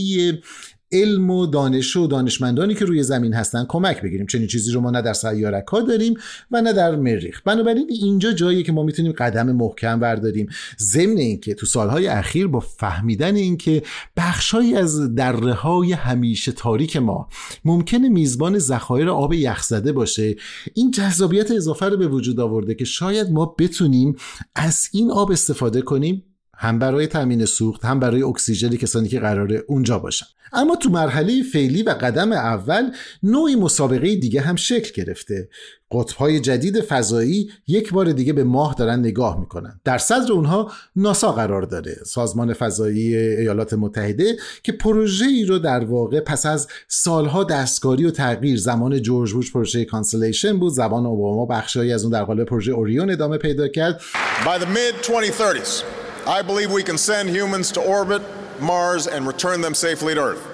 علم 0.91 1.29
و 1.29 1.45
دانش 1.45 1.95
و 1.95 2.07
دانشمندانی 2.07 2.75
که 2.75 2.85
روی 2.85 3.03
زمین 3.03 3.33
هستن 3.33 3.65
کمک 3.69 4.01
بگیریم. 4.01 4.25
چنین 4.25 4.47
چیزی 4.47 4.71
رو 4.71 4.81
ما 4.81 4.91
نه 4.91 5.01
در 5.01 5.13
سیارک 5.13 5.67
ها 5.67 5.81
داریم 5.81 6.13
و 6.51 6.61
نه 6.61 6.73
در 6.73 6.95
مریخ. 6.95 7.41
بنابراین 7.41 7.87
اینجا 7.89 8.31
جایی 8.31 8.63
که 8.63 8.71
ما 8.71 8.83
می‌تونیم 8.83 9.11
قدم 9.11 9.51
محکم 9.51 9.99
برداریم. 9.99 10.49
ضمن 10.79 11.17
اینکه 11.17 11.53
تو 11.53 11.65
سالهای 11.65 12.07
اخیر 12.07 12.47
با 12.47 12.59
فهمیدن 12.59 13.35
اینکه 13.35 13.83
بخشهایی 14.17 14.75
از 14.75 15.15
دره 15.15 15.53
های 15.53 15.93
همیشه 15.93 16.51
تاریک 16.51 16.97
ما 16.97 17.29
ممکنه 17.65 18.09
میزبان 18.09 18.59
ذخایر 18.59 19.09
آب 19.09 19.33
یخزده 19.33 19.91
باشه 19.91 20.35
این 20.73 20.91
جذابیت 20.91 21.51
اضافه 21.51 21.85
رو 21.85 21.97
به 21.97 22.07
وجود 22.07 22.39
آورده 22.39 22.75
که 22.75 22.85
شاید 22.85 23.31
ما 23.31 23.55
بتونیم 23.59 24.15
از 24.55 24.89
این 24.93 25.11
آب 25.11 25.31
استفاده 25.31 25.81
کنیم 25.81 26.23
هم 26.61 26.79
برای 26.79 27.07
تامین 27.07 27.45
سوخت 27.45 27.85
هم 27.85 27.99
برای 27.99 28.23
اکسیژن 28.23 28.69
کسانی 28.69 29.07
که 29.07 29.19
قراره 29.19 29.63
اونجا 29.67 29.99
باشن. 29.99 30.25
اما 30.53 30.75
تو 30.75 30.89
مرحله 30.89 31.43
فعلی 31.43 31.83
و 31.83 31.89
قدم 31.89 32.31
اول 32.31 32.91
نوعی 33.23 33.55
مسابقه 33.55 34.15
دیگه 34.15 34.41
هم 34.41 34.55
شکل 34.55 35.03
گرفته. 35.03 35.49
قطبهای 35.91 36.39
جدید 36.39 36.81
فضایی 36.81 37.51
یک 37.67 37.93
بار 37.93 38.11
دیگه 38.11 38.33
به 38.33 38.43
ماه 38.43 38.75
دارن 38.77 38.99
نگاه 38.99 39.39
می‌کنن. 39.39 39.79
در 39.83 39.97
صدر 39.97 40.31
اونها 40.31 40.71
ناسا 40.95 41.31
قرار 41.31 41.61
داره 41.61 41.97
سازمان 42.05 42.53
فضایی 42.53 43.15
ایالات 43.15 43.73
متحده 43.73 44.37
که 44.63 44.71
پروژه 44.71 45.25
ای 45.25 45.45
رو 45.45 45.59
در 45.59 45.85
واقع 45.85 46.19
پس 46.19 46.45
از 46.45 46.67
سالها 46.87 47.43
دستکاری 47.43 48.05
و 48.05 48.11
تغییر 48.11 48.57
زمان 48.57 49.01
جورج 49.01 49.33
بوش 49.33 49.53
پروژه 49.53 49.85
Constellation 49.85 50.59
بود 50.59 50.73
زمان 50.73 51.05
اوباما 51.05 51.45
بخشهایی 51.45 51.93
از 51.93 52.03
اون 52.03 52.13
در 52.13 52.23
قالب 52.23 52.45
پروژه 52.45 52.71
اوریون 52.71 53.09
ادامه 53.09 53.37
پیدا 53.37 53.67
کرد. 53.67 54.01
By 54.45 54.61
the 54.61 54.65
mid 54.65 55.05
2030s 55.05 55.98
I 56.28 56.42
believe 56.42 56.70
we 56.70 56.82
can 56.82 56.98
send 56.98 57.30
humans 57.30 57.72
to 57.72 57.80
orbit 57.80 58.22
Mars 58.60 59.06
and 59.06 59.26
return 59.26 59.60
them 59.60 59.74
safely 59.74 60.14
to 60.14 60.20
Earth. 60.20 60.44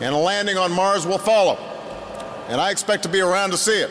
And 0.00 0.14
a 0.14 0.18
landing 0.18 0.56
on 0.58 0.72
Mars 0.72 1.06
will 1.06 1.18
follow. 1.18 1.56
And 2.48 2.60
I 2.60 2.70
expect 2.70 3.02
to 3.04 3.08
be 3.08 3.20
around 3.20 3.50
to 3.50 3.56
see 3.56 3.80
it. 3.80 3.90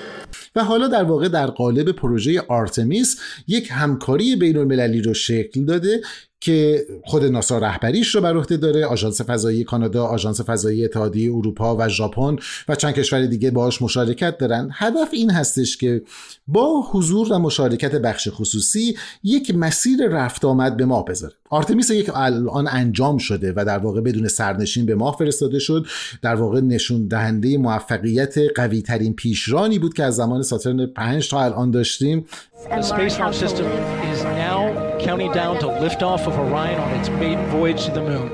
و 0.56 0.64
حالا 0.64 0.88
در 0.88 1.04
واقع 1.04 1.28
در 1.28 1.48
قالب 1.48 1.92
پروژه 1.92 2.42
آرتمیس 2.42 3.20
یک 3.48 3.68
همکاری 3.72 4.36
بین 4.36 4.58
المللی 4.58 5.02
رو 5.02 5.14
شکل 5.14 5.66
داده 5.66 6.02
که 6.41 6.87
خود 7.05 7.25
ناسا 7.25 7.59
رهبریش 7.59 8.15
رو 8.15 8.21
بر 8.21 8.37
عهده 8.37 8.57
داره 8.57 8.87
آژانس 8.87 9.21
فضایی 9.21 9.65
کانادا 9.65 10.07
آژانس 10.07 10.41
فضایی 10.41 10.85
اتحادیه 10.85 11.33
اروپا 11.33 11.77
و 11.77 11.89
ژاپن 11.89 12.37
و 12.69 12.75
چند 12.75 12.95
کشور 12.95 13.27
دیگه 13.27 13.51
باهاش 13.51 13.83
مشارکت 13.83 14.39
دارن. 14.39 14.71
هدف 14.73 15.09
این 15.13 15.31
هستش 15.31 15.77
که 15.77 16.03
با 16.49 16.83
حضور 16.93 17.33
و 17.33 17.39
مشارکت 17.39 17.95
بخش 17.95 18.29
خصوصی 18.31 18.97
یک 19.25 19.55
مسیر 19.55 20.09
رفت 20.09 20.45
آمد 20.45 20.77
به 20.77 20.85
ماه 20.85 21.05
بذاره. 21.05 21.35
آرتمیس 21.51 21.91
یک 21.91 22.11
الان 22.15 22.69
انجام 22.69 23.19
شده 23.19 23.53
و 23.57 23.65
در 23.65 23.79
واقع 23.79 24.01
بدون 24.01 24.29
سرنشین 24.29 24.87
به 24.87 24.95
ماه 24.95 25.17
فرستاده 25.19 25.59
شد. 25.59 25.87
در 26.23 26.35
واقع 26.35 26.61
نشون 26.61 27.09
دهنده 27.09 27.59
موفقیت 27.59 28.35
قوی 28.55 28.83
ترین 28.83 29.15
پیشرانی 29.15 29.79
بود 29.79 29.95
که 29.95 30.05
از 30.05 30.17
زمان 30.17 30.43
ساترن 30.43 30.87
5 30.87 31.29
تا 31.29 31.43
الان 31.43 31.71
داشتیم. 31.71 32.27
The 32.71 32.83
Space 32.83 33.17
System 33.43 33.67
is 34.13 34.21
now 34.25 34.59
counting 35.07 35.33
down 35.33 35.55
to 35.63 35.67
liftoff 35.83 36.28
of 36.29 36.39
Orion 36.39 36.79
on 36.79 36.91
its 37.01 37.09
maiden 37.09 37.45
voyage 37.47 37.87
to 37.87 37.91
the 37.91 38.03
moon. 38.03 38.33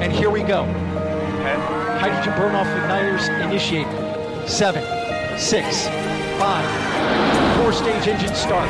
And 0.00 0.10
here 0.10 0.30
we 0.30 0.42
go. 0.42 0.64
Hydrogen 2.00 2.32
burn-off 2.38 2.66
igniters 2.66 3.28
initiate. 3.44 3.86
Seven, 4.48 4.82
six, 5.38 5.86
five, 6.38 6.64
four-stage 7.58 8.08
engine 8.08 8.34
start. 8.34 8.68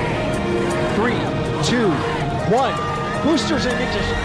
Three, 0.97 1.19
two, 1.63 1.91
one. 2.51 2.75
Boosters 3.23 3.67
in 3.67 3.73
ignition. 3.73 4.17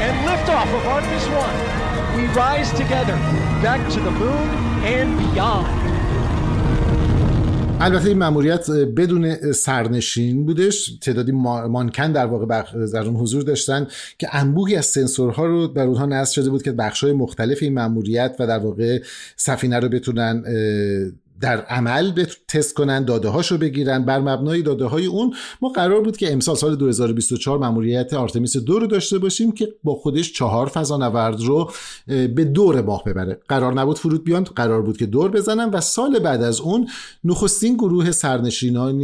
And 0.00 0.26
liftoff 0.26 0.72
of 0.74 0.86
Artemis 0.86 1.26
1. 1.26 2.16
We 2.16 2.26
rise 2.34 2.70
together 2.72 3.16
back 3.60 3.90
to 3.92 4.00
the 4.00 4.10
moon 4.12 4.48
and 4.84 5.18
beyond. 5.18 5.77
البته 7.80 8.08
این 8.08 8.18
مأموریت 8.18 8.70
بدون 8.70 9.52
سرنشین 9.52 10.46
بودش. 10.46 10.98
تعدادی 11.00 11.32
مانکن 11.32 12.12
در 12.12 12.26
واقع 12.26 12.62
در 12.92 13.02
اون 13.02 13.16
حضور 13.16 13.42
داشتن 13.42 13.86
که 14.18 14.28
انبوهی 14.32 14.76
از 14.76 14.86
سنسورها 14.86 15.46
رو 15.46 15.66
در 15.66 15.82
اونها 15.82 16.06
نصب 16.06 16.32
شده 16.32 16.50
بود 16.50 16.62
که 16.62 16.72
بخش‌های 16.72 17.12
مختلف 17.12 17.58
این 17.62 17.74
مأموریت 17.74 18.36
و 18.38 18.46
در 18.46 18.58
واقع 18.58 19.02
سفینه 19.36 19.78
رو 19.78 19.88
بتونن 19.88 20.44
در 21.40 21.60
عمل 21.60 22.12
به 22.12 22.26
تست 22.48 22.74
کنن 22.74 23.04
داده 23.04 23.28
هاشو 23.28 23.58
بگیرن 23.58 24.04
بر 24.04 24.20
مبنای 24.20 24.62
داده 24.62 24.84
های 24.84 25.06
اون 25.06 25.34
ما 25.62 25.68
قرار 25.68 26.00
بود 26.00 26.16
که 26.16 26.32
امسال 26.32 26.56
سال 26.56 26.76
2024 26.76 27.58
ماموریت 27.58 28.14
آرتمیس 28.14 28.56
دو 28.56 28.78
رو 28.78 28.86
داشته 28.86 29.18
باشیم 29.18 29.52
که 29.52 29.68
با 29.84 29.94
خودش 29.94 30.32
چهار 30.32 30.66
فضانورد 30.66 31.40
رو 31.40 31.70
به 32.06 32.44
دور 32.44 32.80
ماه 32.80 33.04
ببره. 33.04 33.40
قرار 33.48 33.74
نبود 33.74 33.98
فرود 33.98 34.24
بیان 34.24 34.44
قرار 34.44 34.82
بود 34.82 34.96
که 34.96 35.06
دور 35.06 35.30
بزنن 35.30 35.70
و 35.70 35.80
سال 35.80 36.18
بعد 36.18 36.42
از 36.42 36.60
اون 36.60 36.88
نخستین 37.24 37.74
گروه 37.74 38.10
سرنشینان 38.10 39.02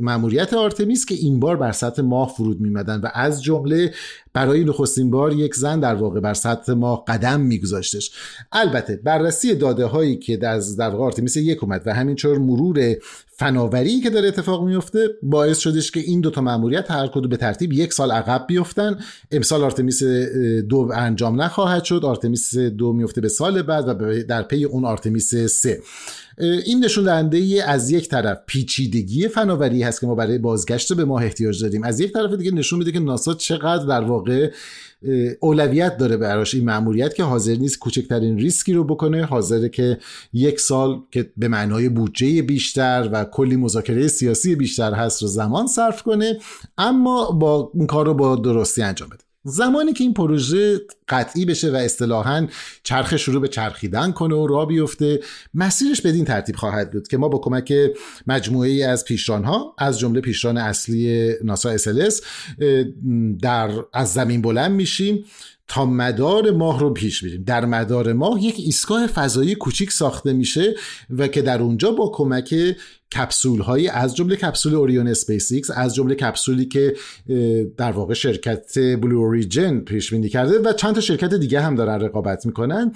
ماموریت 0.00 0.54
آرتمیس 0.54 1.06
که 1.06 1.14
این 1.14 1.40
بار 1.40 1.56
بر 1.56 1.72
سطح 1.72 2.02
ماه 2.02 2.34
فرود 2.36 2.60
میمدن 2.60 3.00
و 3.00 3.08
از 3.14 3.42
جمله 3.42 3.94
برای 4.34 4.64
نخستین 4.64 5.10
بار 5.10 5.32
یک 5.32 5.54
زن 5.54 5.80
در 5.80 5.94
واقع 5.94 6.20
بر 6.20 6.34
سطح 6.34 6.72
ماه 6.72 7.04
قدم 7.08 7.40
میگذاشتش. 7.40 8.10
البته 8.52 8.96
بررسی 8.96 9.54
داده 9.54 9.86
هایی 9.86 10.16
که 10.16 10.36
در 10.36 10.60
در 10.78 10.96
آرتمیس 10.96 11.36
یک 11.36 11.62
اومد 11.62 11.82
و 11.86 11.94
همینطور 11.94 12.38
مرور 12.38 12.96
فناوری 13.36 14.00
که 14.00 14.10
داره 14.10 14.28
اتفاق 14.28 14.64
میفته 14.64 15.08
باعث 15.22 15.58
شدش 15.58 15.90
که 15.90 16.00
این 16.00 16.20
دوتا 16.20 16.40
مأموریت 16.40 16.90
هر 16.90 17.06
کدوم 17.06 17.28
به 17.28 17.36
ترتیب 17.36 17.72
یک 17.72 17.92
سال 17.92 18.10
عقب 18.10 18.44
بیفتن. 18.48 18.98
امسال 19.30 19.62
آرتمیس 19.64 20.02
دو 20.68 20.90
انجام 20.94 21.42
نخواهد 21.42 21.84
شد. 21.84 22.00
آرتمیس 22.04 22.56
دو 22.56 22.92
میفته 22.92 23.20
به 23.20 23.28
سال 23.28 23.62
بعد 23.62 23.88
و 23.88 24.22
در 24.22 24.42
پی 24.42 24.64
اون 24.64 24.84
آرتمیس 24.84 25.34
سه. 25.34 25.80
این 26.38 26.84
نشون 26.84 27.04
دهنده 27.04 27.64
از 27.66 27.90
یک 27.90 28.08
طرف 28.08 28.38
پیچیدگی 28.46 29.28
فناوری 29.28 29.82
هست 29.82 30.00
که 30.00 30.06
ما 30.06 30.14
برای 30.14 30.38
بازگشت 30.38 30.92
به 30.92 31.04
ماه 31.04 31.24
احتیاج 31.24 31.62
داریم. 31.62 31.82
از 31.82 32.00
یک 32.00 32.12
طرف 32.12 32.32
دیگه 32.32 32.50
نشون 32.50 32.78
میده 32.78 32.92
که 32.92 33.00
ناسا 33.00 33.34
چقدر 33.34 33.84
در 33.84 34.00
واقع 34.00 34.50
اولویت 35.40 35.96
داره 35.96 36.16
براش 36.16 36.54
این 36.54 36.64
مأموریت 36.64 37.14
که 37.14 37.22
حاضر 37.22 37.54
نیست 37.54 37.78
کوچکترین 37.78 38.38
ریسکی 38.38 38.72
رو 38.72 38.84
بکنه. 38.84 39.24
حاضره 39.24 39.68
که 39.68 39.98
یک 40.32 40.60
سال 40.60 41.00
که 41.10 41.32
به 41.36 41.48
معنای 41.48 41.88
بودجه 41.88 42.42
بیشتر 42.42 43.08
و 43.12 43.24
کلی 43.24 43.56
مذاکره 43.56 44.08
سیاسی 44.08 44.54
بیشتر 44.54 44.94
هست 44.94 45.22
رو 45.22 45.28
زمان 45.28 45.66
صرف 45.66 46.02
کنه 46.02 46.38
اما 46.78 47.30
با 47.30 47.70
این 47.74 47.86
کار 47.86 48.06
رو 48.06 48.14
با 48.14 48.36
درستی 48.36 48.82
انجام 48.82 49.08
بده. 49.08 49.33
زمانی 49.44 49.92
که 49.92 50.04
این 50.04 50.14
پروژه 50.14 50.80
قطعی 51.08 51.44
بشه 51.44 51.70
و 51.70 51.74
اصطلاحا 51.74 52.46
چرخ 52.82 53.16
شروع 53.16 53.42
به 53.42 53.48
چرخیدن 53.48 54.12
کنه 54.12 54.34
و 54.34 54.46
را 54.46 54.64
بیفته 54.64 55.20
مسیرش 55.54 56.00
بدین 56.00 56.24
ترتیب 56.24 56.56
خواهد 56.56 56.90
بود 56.90 57.08
که 57.08 57.16
ما 57.16 57.28
با 57.28 57.38
کمک 57.38 57.72
مجموعه 58.26 58.70
ای 58.70 58.82
از 58.82 59.04
پیشرانها 59.04 59.74
از 59.78 59.98
جمله 59.98 60.20
پیشران 60.20 60.58
اصلی 60.58 61.32
ناسا 61.44 61.76
SLS 61.76 62.24
در 63.42 63.70
از 63.92 64.12
زمین 64.12 64.42
بلند 64.42 64.70
میشیم 64.70 65.24
تا 65.68 65.86
مدار 65.86 66.50
ماه 66.50 66.80
رو 66.80 66.90
پیش 66.90 67.22
میریم 67.22 67.42
در 67.42 67.64
مدار 67.64 68.12
ماه 68.12 68.42
یک 68.42 68.54
ایستگاه 68.58 69.06
فضایی 69.06 69.54
کوچیک 69.54 69.92
ساخته 69.92 70.32
میشه 70.32 70.74
و 71.10 71.28
که 71.28 71.42
در 71.42 71.62
اونجا 71.62 71.90
با 71.90 72.10
کمک 72.14 72.54
کپسول 73.14 73.60
هایی 73.60 73.88
از 73.88 74.16
جمله 74.16 74.36
کپسول 74.36 74.74
اوریون 74.74 75.08
اسپیس 75.08 75.52
ایکس 75.52 75.70
از 75.70 75.94
جمله 75.94 76.14
کپسولی 76.14 76.64
که 76.64 76.94
در 77.76 77.92
واقع 77.92 78.14
شرکت 78.14 78.78
بلو 78.78 79.18
اوریجن 79.18 79.80
پیش 79.80 80.10
بینی 80.10 80.28
کرده 80.28 80.58
و 80.58 80.72
چند 80.72 80.94
تا 80.94 81.00
شرکت 81.00 81.34
دیگه 81.34 81.60
هم 81.60 81.74
دارن 81.74 82.00
رقابت 82.00 82.46
می‌کنن. 82.46 82.92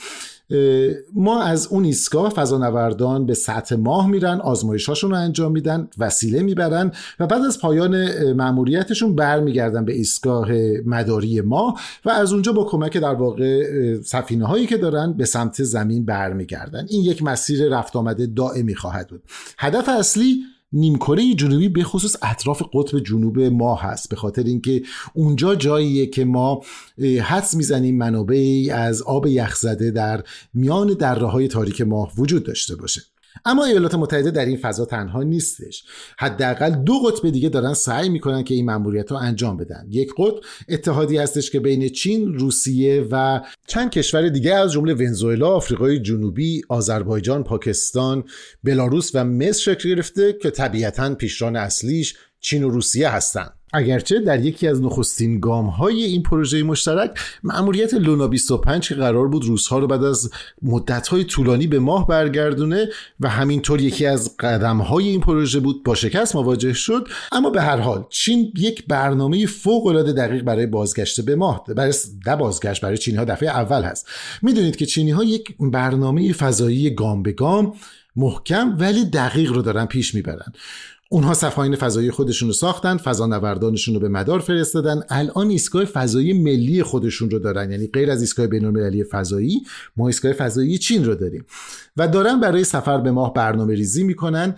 ما 1.14 1.42
از 1.42 1.66
اون 1.66 1.84
ایستگاه 1.84 2.30
فضانوردان 2.30 3.26
به 3.26 3.34
سطح 3.34 3.76
ماه 3.76 4.08
میرن 4.08 4.40
آزمایشاشون 4.40 5.10
رو 5.10 5.16
انجام 5.16 5.52
میدن 5.52 5.88
وسیله 5.98 6.42
می‌برن 6.42 6.92
و 7.20 7.26
بعد 7.26 7.42
از 7.42 7.60
پایان 7.60 8.22
مأموریتشون 8.32 9.14
برمیگردن 9.14 9.84
به 9.84 9.92
ایستگاه 9.92 10.52
مداری 10.86 11.40
ماه 11.40 11.80
و 12.04 12.10
از 12.10 12.32
اونجا 12.32 12.52
با 12.52 12.64
کمک 12.64 12.96
در 12.96 13.14
واقع 13.14 13.64
سفینه 14.02 14.46
هایی 14.46 14.66
که 14.66 14.76
دارن 14.76 15.12
به 15.12 15.24
سمت 15.24 15.62
زمین 15.62 16.04
برمیگردن. 16.04 16.86
این 16.88 17.04
یک 17.04 17.22
مسیر 17.22 17.68
رفت 17.68 17.96
و 17.96 18.04
آمد 18.04 18.26
دائمی 18.26 18.74
خواهد 18.74 19.08
بود. 19.08 19.22
هدف 19.58 19.88
اصلی 19.88 20.42
نیمکره 20.72 21.34
جنوبی 21.34 21.68
به 21.68 21.84
خصوص 21.84 22.16
اطراف 22.22 22.62
قطب 22.74 22.98
جنوب 22.98 23.40
ماه 23.40 23.82
هست 23.82 24.08
به 24.08 24.16
خاطر 24.16 24.42
اینکه 24.42 24.82
اونجا 25.14 25.54
جاییه 25.54 26.06
که 26.06 26.24
ما 26.24 26.60
حدس 27.22 27.54
می‌زنیم 27.54 27.98
منابعی 27.98 28.70
از 28.70 29.02
آب 29.02 29.26
یخزده 29.26 29.90
در 29.90 30.24
میان 30.54 30.86
دره 30.86 31.26
های 31.26 31.48
تاریک 31.48 31.80
ماه 31.80 32.12
وجود 32.18 32.44
داشته 32.44 32.76
باشه. 32.76 33.02
اما 33.44 33.64
ایالات 33.64 33.94
متحده 33.94 34.30
در 34.30 34.44
این 34.44 34.56
فضا 34.56 34.84
تنها 34.84 35.22
نیستش. 35.22 35.84
حداقل 36.18 36.70
دو 36.70 36.94
قطب 36.98 37.30
دیگه 37.30 37.48
دارن 37.48 37.74
سعی 37.74 38.08
می‌کنن 38.08 38.44
که 38.44 38.54
این 38.54 38.64
مأموریت 38.64 39.10
رو 39.10 39.16
انجام 39.16 39.56
بدن. 39.56 39.86
یک 39.90 40.10
قطب 40.18 40.40
اتحادی 40.68 41.16
هستش 41.16 41.50
که 41.50 41.60
بین 41.60 41.88
چین 41.88 42.34
روسیه 42.34 43.06
و 43.10 43.40
چند 43.66 43.90
کشور 43.90 44.28
دیگه 44.28 44.54
از 44.54 44.72
جمله 44.72 44.94
ونزوئلا 44.94 45.48
آفریقای 45.48 45.98
جنوبی 45.98 46.62
آذربایجان 46.68 47.44
پاکستان 47.44 48.24
بلاروس 48.64 49.10
و 49.14 49.24
مصر 49.24 49.74
شکل 49.74 49.88
گرفته 49.88 50.32
که 50.42 50.50
طبیعتا 50.50 51.14
پیشران 51.14 51.56
اصلیش 51.56 52.16
چین 52.40 52.64
و 52.64 52.70
روسیه 52.70 53.08
هستند 53.08 53.57
اگرچه 53.72 54.20
در 54.20 54.44
یکی 54.44 54.68
از 54.68 54.82
نخستین 54.82 55.40
گام 55.40 55.66
های 55.66 56.02
این 56.02 56.22
پروژه 56.22 56.62
مشترک 56.62 57.10
مأموریت 57.42 57.94
لونا 57.94 58.28
25 58.28 58.88
که 58.88 58.94
قرار 58.94 59.28
بود 59.28 59.44
روزها 59.44 59.78
رو 59.78 59.86
بعد 59.86 60.04
از 60.04 60.30
مدت 60.62 61.08
های 61.08 61.24
طولانی 61.24 61.66
به 61.66 61.78
ماه 61.78 62.06
برگردونه 62.06 62.88
و 63.20 63.28
همینطور 63.28 63.80
یکی 63.80 64.06
از 64.06 64.36
قدم 64.36 64.78
های 64.78 65.08
این 65.08 65.20
پروژه 65.20 65.60
بود 65.60 65.84
با 65.84 65.94
شکست 65.94 66.36
مواجه 66.36 66.72
شد. 66.72 67.08
اما 67.32 67.50
به 67.50 67.62
هر 67.62 67.76
حال 67.76 68.04
چین 68.10 68.52
یک 68.56 68.86
برنامه 68.86 69.46
فوق 69.46 69.86
العاده 69.86 70.12
دقیق 70.12 70.42
برای 70.42 70.66
بازگشت 70.66 71.20
به 71.20 71.36
ماه 71.36 71.64
برای 71.76 71.92
ده 72.24 72.36
بازگشت 72.36 72.80
برای 72.80 72.98
چینی 72.98 73.16
ها 73.16 73.24
دفعه 73.24 73.48
اول 73.48 73.82
هست. 73.82 74.08
می‌دونید 74.42 74.76
که 74.76 74.86
چینی 74.86 75.10
ها 75.10 75.24
یک 75.24 75.56
برنامه 75.60 76.32
فضایی 76.32 76.90
گام 76.90 77.22
به 77.22 77.32
گام 77.32 77.74
محکم 78.16 78.76
ولی 78.78 79.04
دقیق 79.04 79.52
رو 79.52 79.62
دارن 79.62 79.86
پیش 79.86 80.14
می‌برن. 80.14 80.52
اونها 81.10 81.34
سفاین 81.34 81.76
فضایی 81.76 82.10
خودشون 82.10 82.48
رو 82.48 82.54
ساختن 82.54 82.96
فضا 82.96 83.26
نوردانشون 83.26 83.94
رو 83.94 84.00
به 84.00 84.08
مدار 84.08 84.40
فرستادن. 84.40 85.02
الان 85.08 85.50
ایستگاه 85.50 85.84
فضایی 85.84 86.32
ملی 86.32 86.82
خودشون 86.82 87.30
رو 87.30 87.38
دارن. 87.38 87.70
یعنی 87.70 87.86
غیر 87.86 88.10
از 88.10 88.20
ایستگاه 88.20 88.46
بین‌المللی 88.46 89.04
فضایی 89.04 89.62
ما 89.96 90.06
ایستگاه 90.06 90.32
فضایی 90.32 90.78
چین 90.78 91.04
رو 91.04 91.14
داریم. 91.14 91.44
و 91.96 92.08
دارن 92.08 92.40
برای 92.40 92.64
سفر 92.64 92.98
به 92.98 93.10
ماه 93.10 93.34
برنامه 93.34 93.74
ریزی 93.74 94.02
می‌کنن 94.02 94.54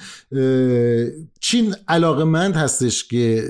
چین 1.41 1.75
علاقمند 1.89 2.57
هستش 2.57 3.05
که 3.05 3.49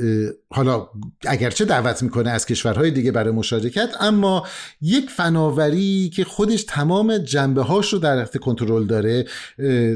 حالا 0.51 0.89
اگرچه 1.27 1.65
دعوت 1.65 2.03
می‌کنه 2.03 2.31
از 2.31 2.47
کشورهای 2.47 2.91
دیگه 2.91 3.13
برای 3.13 3.33
مشارکت 3.33 3.91
اما 4.01 4.47
یک 4.81 5.11
فناوری 5.11 6.11
که 6.15 6.25
خودش 6.25 6.65
تمام 6.65 7.19
جنبه 7.19 7.63
هاش 7.63 7.93
رو 7.93 7.99
در 7.99 8.19
اخت 8.19 8.37
کنترل 8.37 8.87
داره 8.87 9.27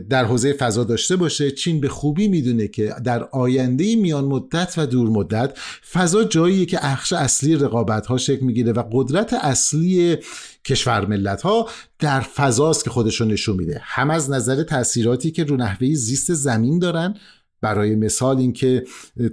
در 0.08 0.24
حوزه 0.24 0.52
فضا 0.52 0.84
داشته 0.84 1.16
باشه 1.16 1.50
چین 1.50 1.80
به 1.80 1.88
خوبی 1.88 2.28
می‌دونه 2.28 2.68
که 2.68 2.94
در 3.04 3.24
آینده 3.24 3.96
میان 3.96 4.24
مدت 4.24 4.74
و 4.76 4.86
دور 4.86 5.08
مدت 5.08 5.58
فضا 5.92 6.24
جاییه 6.24 6.66
که 6.66 6.78
اخش 6.82 7.12
اصلی 7.12 7.56
رقابت 7.56 8.06
ها 8.06 8.18
شکل 8.18 8.44
می‌گیره 8.44 8.72
و 8.72 8.82
قدرت 8.92 9.32
اصلی 9.32 10.16
کشور 10.64 11.06
ملت 11.06 11.42
ها 11.42 11.68
در 11.98 12.20
فضاست 12.20 12.84
که 12.84 12.90
خودشون 12.90 13.28
نشون 13.28 13.56
میده. 13.56 13.80
هم 13.82 14.10
از 14.10 14.30
نظر 14.30 14.62
تاثیراتی 14.62 15.30
که 15.30 15.44
رو 15.44 15.56
نحوه 15.56 15.94
زیست 15.94 16.32
زمین 16.34 16.78
دارن 16.78 17.14
برای 17.64 17.94
مثال 17.94 18.38
اینکه 18.38 18.84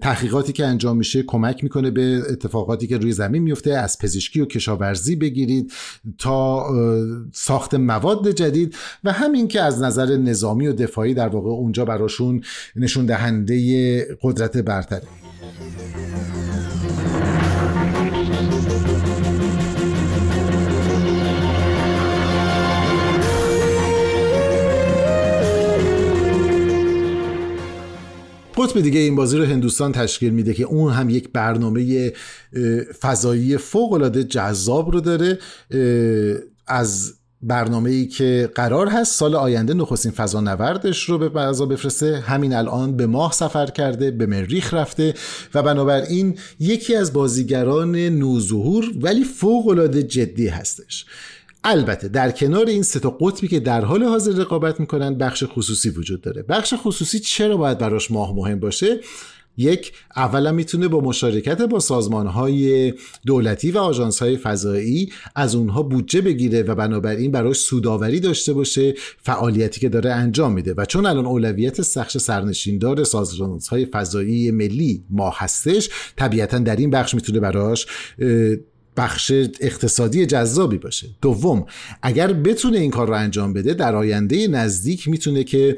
تحقیقاتی 0.01 0.53
که 0.53 0.65
انجام 0.65 0.97
میشه 0.97 1.23
کمک 1.23 1.63
می‌کنه 1.63 1.91
به 1.91 2.21
اتفاقاتی 2.29 2.87
که 2.87 2.97
روی 2.97 3.11
زمین 3.11 3.43
میفته 3.43 3.73
از 3.73 3.97
پزشکی 3.97 4.41
و 4.41 4.45
کشاورزی 4.45 5.15
بگیرید 5.15 5.71
تا 6.17 6.65
ساخت 7.33 7.73
مواد 7.73 8.31
جدید 8.31 8.75
و 9.03 9.11
همین 9.11 9.47
که 9.47 9.61
از 9.61 9.81
نظر 9.81 10.17
نظامی 10.17 10.67
و 10.67 10.73
دفاعی 10.73 11.13
در 11.13 11.27
واقع 11.27 11.49
اونجا 11.49 11.85
براشون 11.85 12.43
نشون 12.75 13.05
دهنده 13.05 14.17
قدرت 14.21 14.57
برتره 14.57 15.07
قطب 28.63 28.81
دیگه 28.81 28.99
این 28.99 29.15
بازی 29.15 29.37
رو 29.37 29.45
هندوستان 29.45 29.91
تشکیل 29.91 30.33
میده 30.33 30.53
که 30.53 30.63
اون 30.63 30.93
هم 30.93 31.09
یک 31.09 31.29
برنامه 31.33 32.13
فضایی 33.01 33.57
فوق 33.57 33.93
العاده 33.93 34.23
جذاب 34.23 34.91
رو 34.91 35.01
داره 35.01 35.39
از 36.67 37.13
برنامه 37.43 37.89
ای 37.89 38.07
که 38.07 38.49
قرار 38.55 38.87
هست 38.87 39.19
سال 39.19 39.35
آینده 39.35 39.73
نخستین 39.73 40.11
فضا 40.11 40.41
نوردش 40.41 41.09
رو 41.09 41.17
به 41.17 41.29
فضا 41.29 41.65
بفرسته. 41.65 42.19
همین 42.19 42.53
الان 42.53 42.97
به 42.97 43.07
ماه 43.07 43.33
سفر 43.33 43.65
کرده 43.65 44.11
به 44.11 44.25
مریخ 44.25 44.73
رفته 44.73 45.13
و 45.53 45.63
بنابراین 45.63 46.37
یکی 46.59 46.95
از 46.95 47.13
بازیگران 47.13 47.95
نوظهور 47.95 48.85
ولی 49.01 49.23
فوق 49.23 49.67
العاده 49.67 50.03
جدی 50.03 50.47
هستش. 50.47 51.05
البته 51.63 52.07
در 52.07 52.31
کنار 52.31 52.65
این 52.65 52.83
سه 52.83 52.99
تا 52.99 53.09
قطبی 53.09 53.47
که 53.47 53.59
در 53.59 53.85
حال 53.85 54.03
حاضر 54.03 54.31
رقابت 54.31 54.79
می‌کنن 54.79 55.17
بخش 55.17 55.43
خصوصی 55.47 55.89
وجود 55.89 56.21
داره. 56.21 56.43
بخش 56.43 56.73
خصوصی 56.77 57.19
چرا 57.19 57.57
باید 57.57 57.77
براش 57.77 58.11
ماه 58.11 58.35
مهم 58.35 58.59
باشه؟ 58.59 58.99
یک 59.57 59.93
اولا 60.15 60.51
می‌تونه 60.51 60.87
با 60.87 61.01
مشارکت 61.01 61.61
با 61.61 61.79
سازمان 61.79 62.27
های 62.27 62.93
دولتی 63.25 63.71
و 63.71 63.77
آژانس 63.77 64.19
های 64.21 64.37
فضایی 64.37 65.11
از 65.35 65.55
اونها 65.55 65.83
بودجه 65.83 66.21
بگیره 66.21 66.63
و 66.63 66.75
بنابراین 66.75 67.31
براش 67.31 67.57
سوداوری 67.57 68.19
داشته 68.19 68.53
باشه 68.53 68.93
فعالیتی 69.17 69.79
که 69.79 69.89
داره 69.89 70.11
انجام 70.11 70.53
میده. 70.53 70.73
و 70.77 70.85
چون 70.85 71.05
الان 71.05 71.25
اولویت 71.25 71.81
سخش 71.81 72.17
سرنشیندار 72.17 73.03
سازمان 73.03 73.59
های 73.69 73.85
فضایی 73.85 74.51
ملی 74.51 75.03
ما 75.09 75.33
هستش 75.35 75.89
طبیعتا 76.15 76.57
در 76.59 76.75
این 76.75 76.89
بخش 76.89 77.13
می‌تونه 77.13 77.39
براش 77.39 77.87
بخش 78.97 79.31
اقتصادی 79.59 80.25
جذابی 80.25 80.77
باشه. 80.77 81.07
دوم 81.21 81.65
اگر 82.01 82.33
بتونه 82.33 82.77
این 82.77 82.91
کار 82.91 83.07
رو 83.07 83.13
انجام 83.13 83.53
بده 83.53 83.73
در 83.73 83.95
آینده 83.95 84.47
نزدیک 84.47 85.07
می‌تونه 85.07 85.43
که 85.43 85.77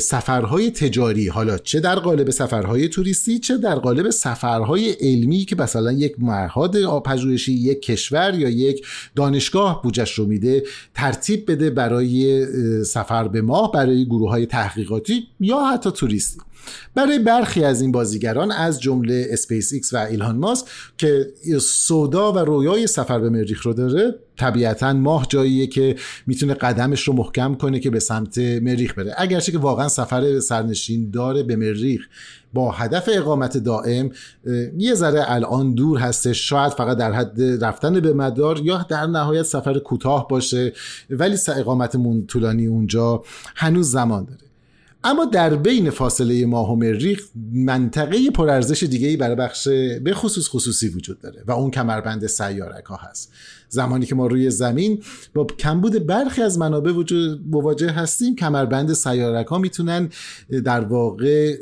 سفرهای 0.00 0.70
تجاری 0.70 1.28
حالا 1.28 1.58
چه 1.58 1.80
در 1.80 1.94
قالب 1.94 2.30
سفرهای 2.30 2.88
توریستی 2.88 3.38
چه 3.38 3.56
در 3.56 3.74
قالب 3.74 4.10
سفرهای 4.10 4.90
علمی 4.90 5.44
که 5.44 5.56
مثلا 5.56 5.92
یک 5.92 6.14
معهد 6.18 6.84
پژوهشی 7.04 7.52
یک 7.52 7.82
کشور 7.82 8.34
یا 8.34 8.48
یک 8.48 8.86
دانشگاه 9.16 9.82
بودجش 9.82 10.14
رو 10.14 10.26
میده 10.26 10.62
ترتیب 10.94 11.50
بده 11.50 11.70
برای 11.70 12.46
سفر 12.84 13.28
به 13.28 13.42
ماه 13.42 13.72
برای 13.72 14.04
گروه 14.04 14.30
های 14.30 14.46
تحقیقاتی 14.46 15.26
یا 15.40 15.64
حتی 15.64 15.90
توریستی. 15.90 16.40
برای 16.94 17.18
برخی 17.18 17.64
از 17.64 17.80
این 17.80 17.92
بازیگران 17.92 18.52
از 18.52 18.80
جمله 18.80 19.26
اسپیس 19.30 19.72
ایکس 19.72 19.94
و 19.94 19.96
ایلان 19.96 20.36
ماسک 20.36 20.66
که 20.98 21.26
سودا 21.60 22.32
و 22.32 22.38
رویای 22.38 22.86
سفر 22.86 23.18
به 23.18 23.30
مریخ 23.30 23.62
رو 23.62 23.72
داره 23.72 24.14
طبیعتا 24.36 24.92
ماه 24.92 25.26
جاییه 25.28 25.66
که 25.66 25.96
می‌تونه 26.26 26.54
قدمش 26.54 27.08
رو 27.08 27.14
محکم 27.14 27.54
کنه 27.54 27.80
که 27.80 27.90
به 27.90 28.00
سمت 28.00 28.38
مریخ 28.38 28.94
بره. 28.94 29.14
اگرچه 29.18 29.52
که 29.52 29.58
واقعا 29.58 29.88
سفر 29.88 30.40
سرنشین 30.40 31.10
داره 31.10 31.42
به 31.42 31.56
مریخ 31.56 32.06
با 32.54 32.70
هدف 32.70 33.08
اقامت 33.12 33.58
دائم 33.58 34.10
یه 34.78 34.94
ذره 34.94 35.24
الان 35.26 35.74
دور 35.74 35.98
هستش 35.98 36.48
شاید 36.48 36.72
فقط 36.72 36.96
در 36.96 37.12
حد 37.12 37.64
رفتن 37.64 38.00
به 38.00 38.12
مدار 38.12 38.60
یا 38.60 38.86
در 38.88 39.06
نهایت 39.06 39.42
سفر 39.42 39.78
کوتاه 39.78 40.28
باشه 40.28 40.72
ولی 41.10 41.36
اقامت 41.56 41.96
طولانی 42.26 42.66
اونجا 42.66 43.22
هنوز 43.56 43.90
زمان 43.90 44.24
داره. 44.24 44.47
اما 45.04 45.24
در 45.24 45.56
بین 45.56 45.90
فاصله 45.90 46.46
ماه 46.46 46.72
و 46.72 46.76
مریخ 46.76 47.28
منطقه 47.52 48.30
پرارزش 48.30 48.82
دیگه 48.82 49.08
ای 49.08 49.16
برای 49.16 49.36
بخش 49.36 49.68
به 50.04 50.14
خصوص 50.14 50.48
خصوصی 50.48 50.88
وجود 50.88 51.20
داره 51.20 51.44
و 51.46 51.52
اون 51.52 51.70
کمربند 51.70 52.26
سیارک 52.26 52.84
ها 52.84 52.96
هست. 52.96 53.32
زمانی 53.68 54.06
که 54.06 54.14
ما 54.14 54.26
روی 54.26 54.50
زمین 54.50 55.02
با 55.34 55.44
کمبود 55.44 56.06
برخی 56.06 56.42
از 56.42 56.58
منابع 56.58 56.92
وجود 56.92 57.40
مواجه 57.50 57.90
هستیم 57.90 58.36
کمربند 58.36 58.92
سیارک 58.92 59.46
ها 59.46 59.58
می‌تونن 59.58 60.08
در 60.64 60.80
واقع 60.80 61.56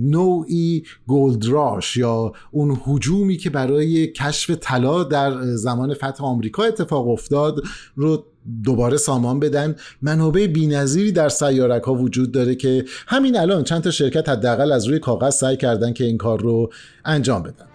نوعی 0.00 0.82
گلدراش 1.08 1.96
یا 1.96 2.32
اون 2.50 2.80
حجومی 2.84 3.36
که 3.36 3.50
برای 3.50 4.06
کشف 4.06 4.50
طلا 4.60 5.04
در 5.04 5.42
زمان 5.56 5.94
فتح 5.94 6.24
آمریکا 6.24 6.62
اتفاق 6.62 7.08
افتاد 7.08 7.62
رو 7.96 8.24
دوباره 8.64 8.96
سامان 8.96 9.40
بدن. 9.40 9.76
منابع 10.02 10.46
بینظیری 10.46 11.12
در 11.12 11.28
سیارک 11.28 11.82
ها 11.82 11.94
وجود 11.94 12.32
داره 12.32 12.54
که 12.54 12.84
همین 13.06 13.38
الان 13.38 13.64
چند 13.64 13.82
تا 13.82 13.90
شرکت 13.90 14.28
حداقل 14.28 14.72
از 14.72 14.86
روی 14.86 14.98
کاغذ 14.98 15.34
سعی 15.34 15.56
کردن 15.56 15.92
که 15.92 16.04
این 16.04 16.18
کار 16.18 16.40
رو 16.40 16.72
انجام 17.04 17.42
بدن. 17.42 17.71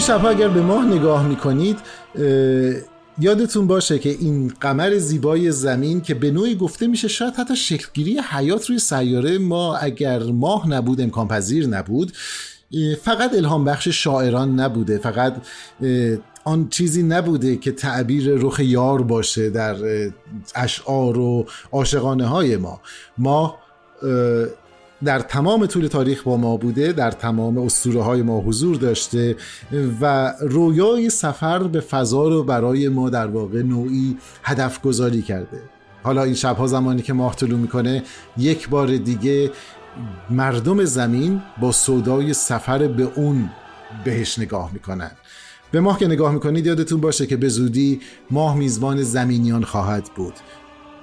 این 0.00 0.06
شبها 0.06 0.28
اگر 0.28 0.48
به 0.48 0.62
ماه 0.62 0.84
نگاه 0.84 1.26
می‌کنید 1.26 1.78
یادتون 3.18 3.66
باشه 3.66 3.98
که 3.98 4.08
این 4.08 4.52
قمر 4.60 4.98
زیبای 4.98 5.50
زمین 5.50 6.00
که 6.00 6.14
به 6.14 6.30
نوعی 6.30 6.54
گفته 6.54 6.86
میشه 6.86 7.08
شاید 7.08 7.34
حتی 7.34 7.56
شکلگیری 7.56 8.20
حیات 8.30 8.66
روی 8.66 8.78
سیاره 8.78 9.38
ما 9.38 9.76
اگر 9.76 10.22
ماه 10.22 10.68
نبود 10.68 11.00
امکان 11.00 11.28
پذیر 11.28 11.66
نبود 11.66 12.12
فقط 13.02 13.34
الهام 13.34 13.64
بخش 13.64 13.88
شاعران 13.88 14.60
نبوده 14.60 14.98
فقط 14.98 15.36
آن 16.44 16.68
چیزی 16.68 17.02
نبوده 17.02 17.56
که 17.56 17.72
تعبیر 17.72 18.34
رخ 18.34 18.60
یار 18.60 19.02
باشه 19.02 19.50
در 19.50 19.76
اشعار 20.54 21.18
و 21.18 21.46
عاشقانه 21.72 22.26
های 22.26 22.56
ما 22.56 22.80
ما 23.18 23.58
در 25.04 25.20
تمام 25.20 25.66
طول 25.66 25.86
تاریخ 25.86 26.22
با 26.22 26.36
ما 26.36 26.56
بوده 26.56 26.92
در 26.92 27.10
تمام 27.10 27.58
اسطوره 27.58 28.02
های 28.02 28.22
ما 28.22 28.40
حضور 28.40 28.76
داشته 28.76 29.36
و 30.00 30.34
رویای 30.40 31.10
سفر 31.10 31.62
به 31.62 31.80
فضا 31.80 32.28
رو 32.28 32.42
برای 32.42 32.88
ما 32.88 33.10
در 33.10 33.26
واقع 33.26 33.62
نوعی 33.62 34.18
هدف 34.42 34.82
گذاری 34.82 35.22
کرده. 35.22 35.62
حالا 36.02 36.22
این 36.22 36.34
شبها 36.34 36.66
زمانی 36.66 37.02
که 37.02 37.12
ماه 37.12 37.36
طلوع 37.36 37.58
می‌کنه 37.58 38.02
یک 38.36 38.68
بار 38.68 38.96
دیگه 38.96 39.50
مردم 40.30 40.84
زمین 40.84 41.42
با 41.60 41.72
صدای 41.72 42.34
سفر 42.34 42.88
به 42.88 43.08
اون 43.16 43.50
بهش 44.04 44.38
نگاه 44.38 44.72
می‌کنن. 44.72 45.10
به 45.70 45.80
ماه 45.80 45.98
که 45.98 46.06
نگاه 46.06 46.32
می‌کنید 46.32 46.66
یادتون 46.66 47.00
باشه 47.00 47.26
که 47.26 47.36
به 47.36 47.48
زودی 47.48 48.00
ماه 48.30 48.56
میزبان 48.56 49.02
زمینیان 49.02 49.64
خواهد 49.64 50.10
بود. 50.16 50.34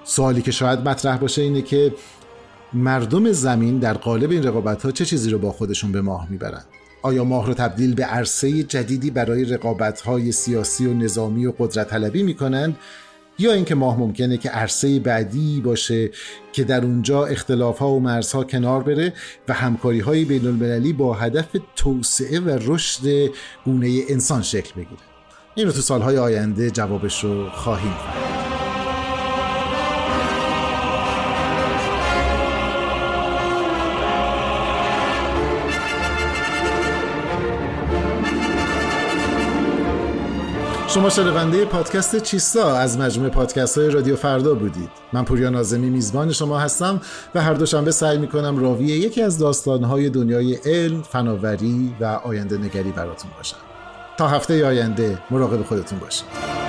سوالی 0.04 0.42
که 0.42 0.52
شاید 0.52 0.90
مطرح 0.90 1.18
باشه 1.18 1.42
اینه 1.42 1.62
که 1.62 1.94
مردم 2.74 3.32
زمین 3.32 3.80
در 3.80 3.94
قالب 3.94 4.32
این 4.32 4.44
رقابت 4.44 4.84
ها 4.84 4.92
چه 4.92 5.06
چیزی 5.06 5.30
رو 5.30 5.40
با 5.40 5.52
خودشون 5.52 5.92
به 5.92 6.02
ماه 6.02 6.28
می‌برند 6.30 6.66
آیا 7.02 7.24
ماه 7.24 7.48
رو 7.48 7.54
تبدیل 7.54 7.96
به 7.96 8.04
عرصه 8.04 8.64
جدیدی 8.64 9.12
برای 9.12 9.46
رقابت 9.46 10.02
های 10.02 10.32
سیاسی 10.32 10.86
و 10.86 10.94
نظامی 10.94 11.46
و 11.46 11.54
قدرت 11.60 11.90
طلبی 11.90 12.24
می‌کنند 12.24 12.78
یا 13.40 13.54
اینکه 13.54 13.76
ماه 13.76 14.00
ممکنه 14.00 14.38
که 14.38 14.50
عرصه 14.50 15.00
بعدی 15.00 15.62
باشه 15.62 16.10
که 16.54 16.64
در 16.64 16.86
اونجا 16.86 17.26
اختلاف 17.26 17.80
ها 17.80 17.90
و 17.90 18.00
مرزها 18.00 18.44
کنار 18.44 18.84
بره 18.84 19.14
و 19.48 19.54
همکاری 19.54 20.00
های 20.00 20.26
بین 20.26 20.48
المللی 20.48 20.94
با 20.94 21.14
هدف 21.14 21.48
توسعه 21.76 22.40
و 22.40 22.60
رشد 22.62 23.32
گونه 23.66 24.02
انسان 24.10 24.42
شکل 24.42 24.74
بگیره؟ 24.76 25.02
این 25.56 25.66
رو 25.66 25.72
تو 25.72 25.82
سالهای 25.82 26.18
آینده 26.18 26.72
جوابش 26.72 27.24
رو 27.24 27.50
خواهیم 27.50 27.94
فهمید 27.94 28.27
شما 40.98 41.10
شنونده 41.10 41.66
پادکست 41.66 42.24
چیستا 42.24 42.78
از 42.78 42.98
مجموعه 42.98 43.30
پادکست 43.30 43.78
های 43.78 43.90
رادیو 43.90 44.16
فردا 44.16 44.54
بودید. 44.54 44.90
من 45.14 45.24
پوریا 45.24 45.50
نازمی 45.50 45.90
میزبان 45.90 46.32
شما 46.32 46.60
هستم 46.60 47.02
و 47.36 47.42
هر 47.42 47.54
دوشنبه 47.54 47.92
سعی 47.92 48.18
می‌کنم 48.18 48.58
راوی 48.58 48.86
یکی 48.86 49.22
از 49.22 49.40
داستانهای 49.40 50.10
دنیای 50.10 50.56
علم، 50.56 51.02
فناوری 51.02 51.96
و 52.00 52.06
آینده 52.06 52.58
نگری 52.58 52.92
براتون 52.92 53.32
باشم. 53.38 53.58
تا 54.18 54.28
هفته 54.28 54.66
آینده 54.66 55.18
مراقب 55.32 55.64
خودتون 55.64 56.00
باشید. 56.00 56.67